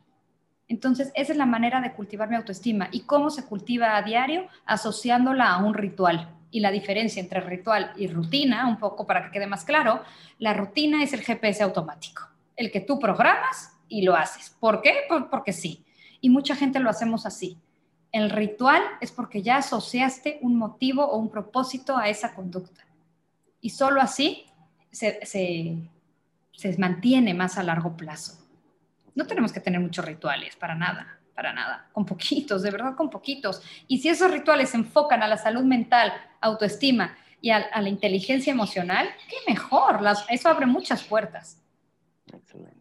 Entonces, 0.68 1.12
esa 1.16 1.32
es 1.32 1.38
la 1.38 1.46
manera 1.46 1.82
de 1.82 1.94
cultivar 1.94 2.30
mi 2.30 2.36
autoestima. 2.36 2.90
¿Y 2.92 3.02
cómo 3.02 3.30
se 3.30 3.46
cultiva 3.46 3.96
a 3.96 4.02
diario? 4.02 4.48
Asociándola 4.66 5.52
a 5.52 5.64
un 5.64 5.74
ritual. 5.74 6.30
Y 6.52 6.60
la 6.60 6.72
diferencia 6.72 7.20
entre 7.20 7.42
ritual 7.42 7.92
y 7.98 8.08
rutina, 8.08 8.68
un 8.68 8.78
poco 8.78 9.06
para 9.06 9.26
que 9.26 9.32
quede 9.32 9.48
más 9.48 9.66
claro, 9.66 10.02
la 10.40 10.54
rutina 10.54 11.04
es 11.04 11.14
el 11.14 11.22
GPS 11.22 11.64
automático, 11.64 12.24
el 12.56 12.72
que 12.72 12.82
tú 12.82 13.00
programas 13.00 13.78
y 13.90 14.04
lo 14.04 14.16
haces. 14.16 14.56
¿Por 14.60 14.82
qué? 14.82 14.94
porque 15.30 15.54
sí. 15.54 15.86
Y 16.22 16.30
mucha 16.30 16.56
gente 16.56 16.80
lo 16.80 16.90
hacemos 16.90 17.26
así. 17.26 17.58
El 18.12 18.30
ritual 18.30 18.82
es 19.02 19.12
porque 19.12 19.42
ya 19.42 19.58
asociaste 19.58 20.40
un 20.42 20.56
motivo 20.56 21.06
o 21.06 21.18
un 21.18 21.30
propósito 21.30 21.98
a 21.98 22.08
esa 22.08 22.34
conducta. 22.34 22.86
Y 23.60 23.72
solo 23.72 24.00
así 24.00 24.46
se, 24.92 25.90
mantiene 26.78 27.34
más 27.34 27.58
a 27.58 27.64
largo 27.64 27.98
plazo. 27.98 28.45
No 29.16 29.26
tenemos 29.26 29.52
que 29.52 29.60
tener 29.60 29.80
muchos 29.80 30.06
rituales, 30.06 30.56
para 30.56 30.76
nada, 30.76 31.20
para 31.34 31.54
nada, 31.54 31.88
con 31.92 32.06
poquitos, 32.06 32.62
de 32.62 32.72
verdad 32.72 32.96
con 32.96 33.10
poquitos. 33.10 33.62
Y 33.88 33.98
si 34.00 34.10
esos 34.10 34.32
rituales 34.32 34.70
se 34.70 34.78
enfocan 34.78 35.24
a 35.24 35.28
la 35.28 35.38
salud 35.38 35.64
mental, 35.64 36.14
autoestima 36.42 37.16
y 37.42 37.52
a, 37.52 37.82
la 37.82 37.90
inteligencia 37.90 38.52
emocional, 38.52 39.10
qué 39.30 39.38
mejor, 39.52 40.00
eso 40.30 40.50
abre 40.50 40.66
muchas 40.66 41.04
puertas. 41.04 41.62
Excelente. 42.34 42.76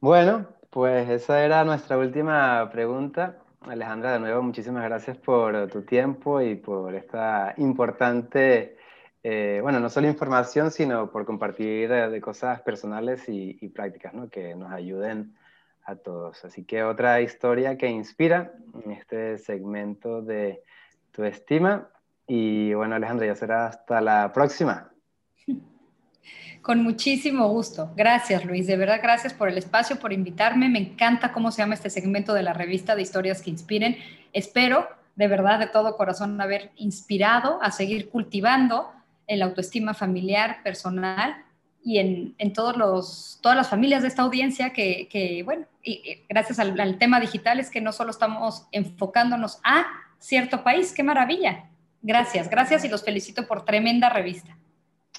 Bueno, 0.00 0.48
pues 0.70 1.08
esa 1.10 1.44
era 1.44 1.64
nuestra 1.64 1.98
última 1.98 2.68
pregunta. 2.70 3.38
Alejandra, 3.62 4.14
de 4.14 4.20
nuevo, 4.20 4.42
muchísimas 4.42 4.84
gracias 4.84 5.18
por 5.18 5.68
tu 5.68 5.82
tiempo 5.82 6.40
y 6.40 6.54
por 6.54 6.94
esta 6.94 7.54
importante 7.58 8.78
eh, 9.22 9.58
bueno, 9.62 9.80
no 9.80 9.90
solo 9.90 10.08
información, 10.08 10.70
sino 10.70 11.10
por 11.10 11.26
compartir 11.26 11.92
eh, 11.92 12.08
de, 12.08 12.20
cosas 12.20 12.62
personales 12.62 13.24
y, 13.28 13.68
prácticas, 13.68 14.14
¿no? 14.14 14.30
Que 14.30 14.54
nos 14.54 14.72
ayuden 14.72 15.34
a 15.84 15.96
todos. 15.96 16.44
Así 16.44 16.64
que 16.64 16.82
otra 16.82 17.20
historia 17.20 17.76
que 17.76 17.88
inspira 17.88 18.52
en 18.84 18.92
este 18.92 19.38
segmento 19.38 20.22
de 20.22 20.62
tu 21.12 21.24
estima. 21.24 21.88
Y 22.26 22.74
bueno, 22.74 22.94
Alejandra, 22.94 23.26
ya 23.26 23.34
será 23.34 23.66
hasta 23.66 24.00
la 24.00 24.32
próxima. 24.32 24.90
Con 26.62 26.82
muchísimo 26.82 27.48
gusto. 27.48 27.90
Gracias, 27.96 28.44
Luis. 28.44 28.66
De 28.66 28.76
verdad, 28.76 29.00
gracias 29.02 29.32
por 29.32 29.48
el 29.48 29.58
espacio, 29.58 29.98
por 29.98 30.12
invitarme. 30.12 30.68
Me 30.68 30.78
encanta 30.78 31.32
cómo 31.32 31.50
se 31.50 31.62
llama 31.62 31.74
este 31.74 31.90
segmento 31.90 32.34
de 32.34 32.42
la 32.42 32.52
revista 32.52 32.94
de 32.94 33.02
historias 33.02 33.42
que 33.42 33.50
inspiren. 33.50 33.96
Espero, 34.32 34.86
de 35.16 35.26
verdad, 35.26 35.58
de 35.58 35.68
todo 35.68 35.96
corazón, 35.96 36.40
haber 36.40 36.70
inspirado 36.76 37.62
a 37.62 37.70
seguir 37.70 38.10
cultivando 38.10 38.92
en 39.26 39.38
la 39.38 39.46
autoestima 39.46 39.94
familiar, 39.94 40.62
personal 40.62 41.44
y 41.82 41.98
en, 41.98 42.52
todos 42.52 42.76
los, 42.76 43.38
todas 43.42 43.56
las 43.56 43.68
familias 43.68 44.02
de 44.02 44.08
esta 44.08 44.22
audiencia 44.22 44.72
que, 44.72 45.42
bueno, 45.44 45.66
y, 45.82 46.22
gracias 46.28 46.58
al, 46.58 46.98
tema 46.98 47.20
digital 47.20 47.58
es 47.58 47.70
que 47.70 47.80
no 47.80 47.92
solo 47.92 48.10
estamos 48.10 48.66
enfocándonos 48.72 49.60
a 49.64 49.86
cierto 50.18 50.62
país, 50.62 50.92
qué 50.92 51.02
maravilla. 51.02 51.70
Gracias, 52.02 52.48
gracias 52.48 52.84
y 52.84 52.88
los 52.88 53.04
felicito 53.04 53.46
por 53.46 53.64
tremenda 53.64 54.08
revista. 54.08 54.56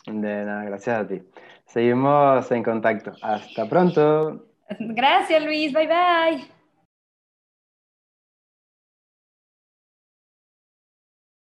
De 0.06 0.46
nada, 0.46 0.64
gracias 0.64 1.00
a 1.00 1.08
ti. 1.08 1.22
Seguimos 1.66 2.52
en 2.52 2.64
contacto. 2.64 3.14
Hasta 3.22 3.68
pronto. 3.68 4.46
Gracias, 4.80 5.44
Luis. 5.44 5.74
Bye, 5.74 5.88
bye. 5.88 6.61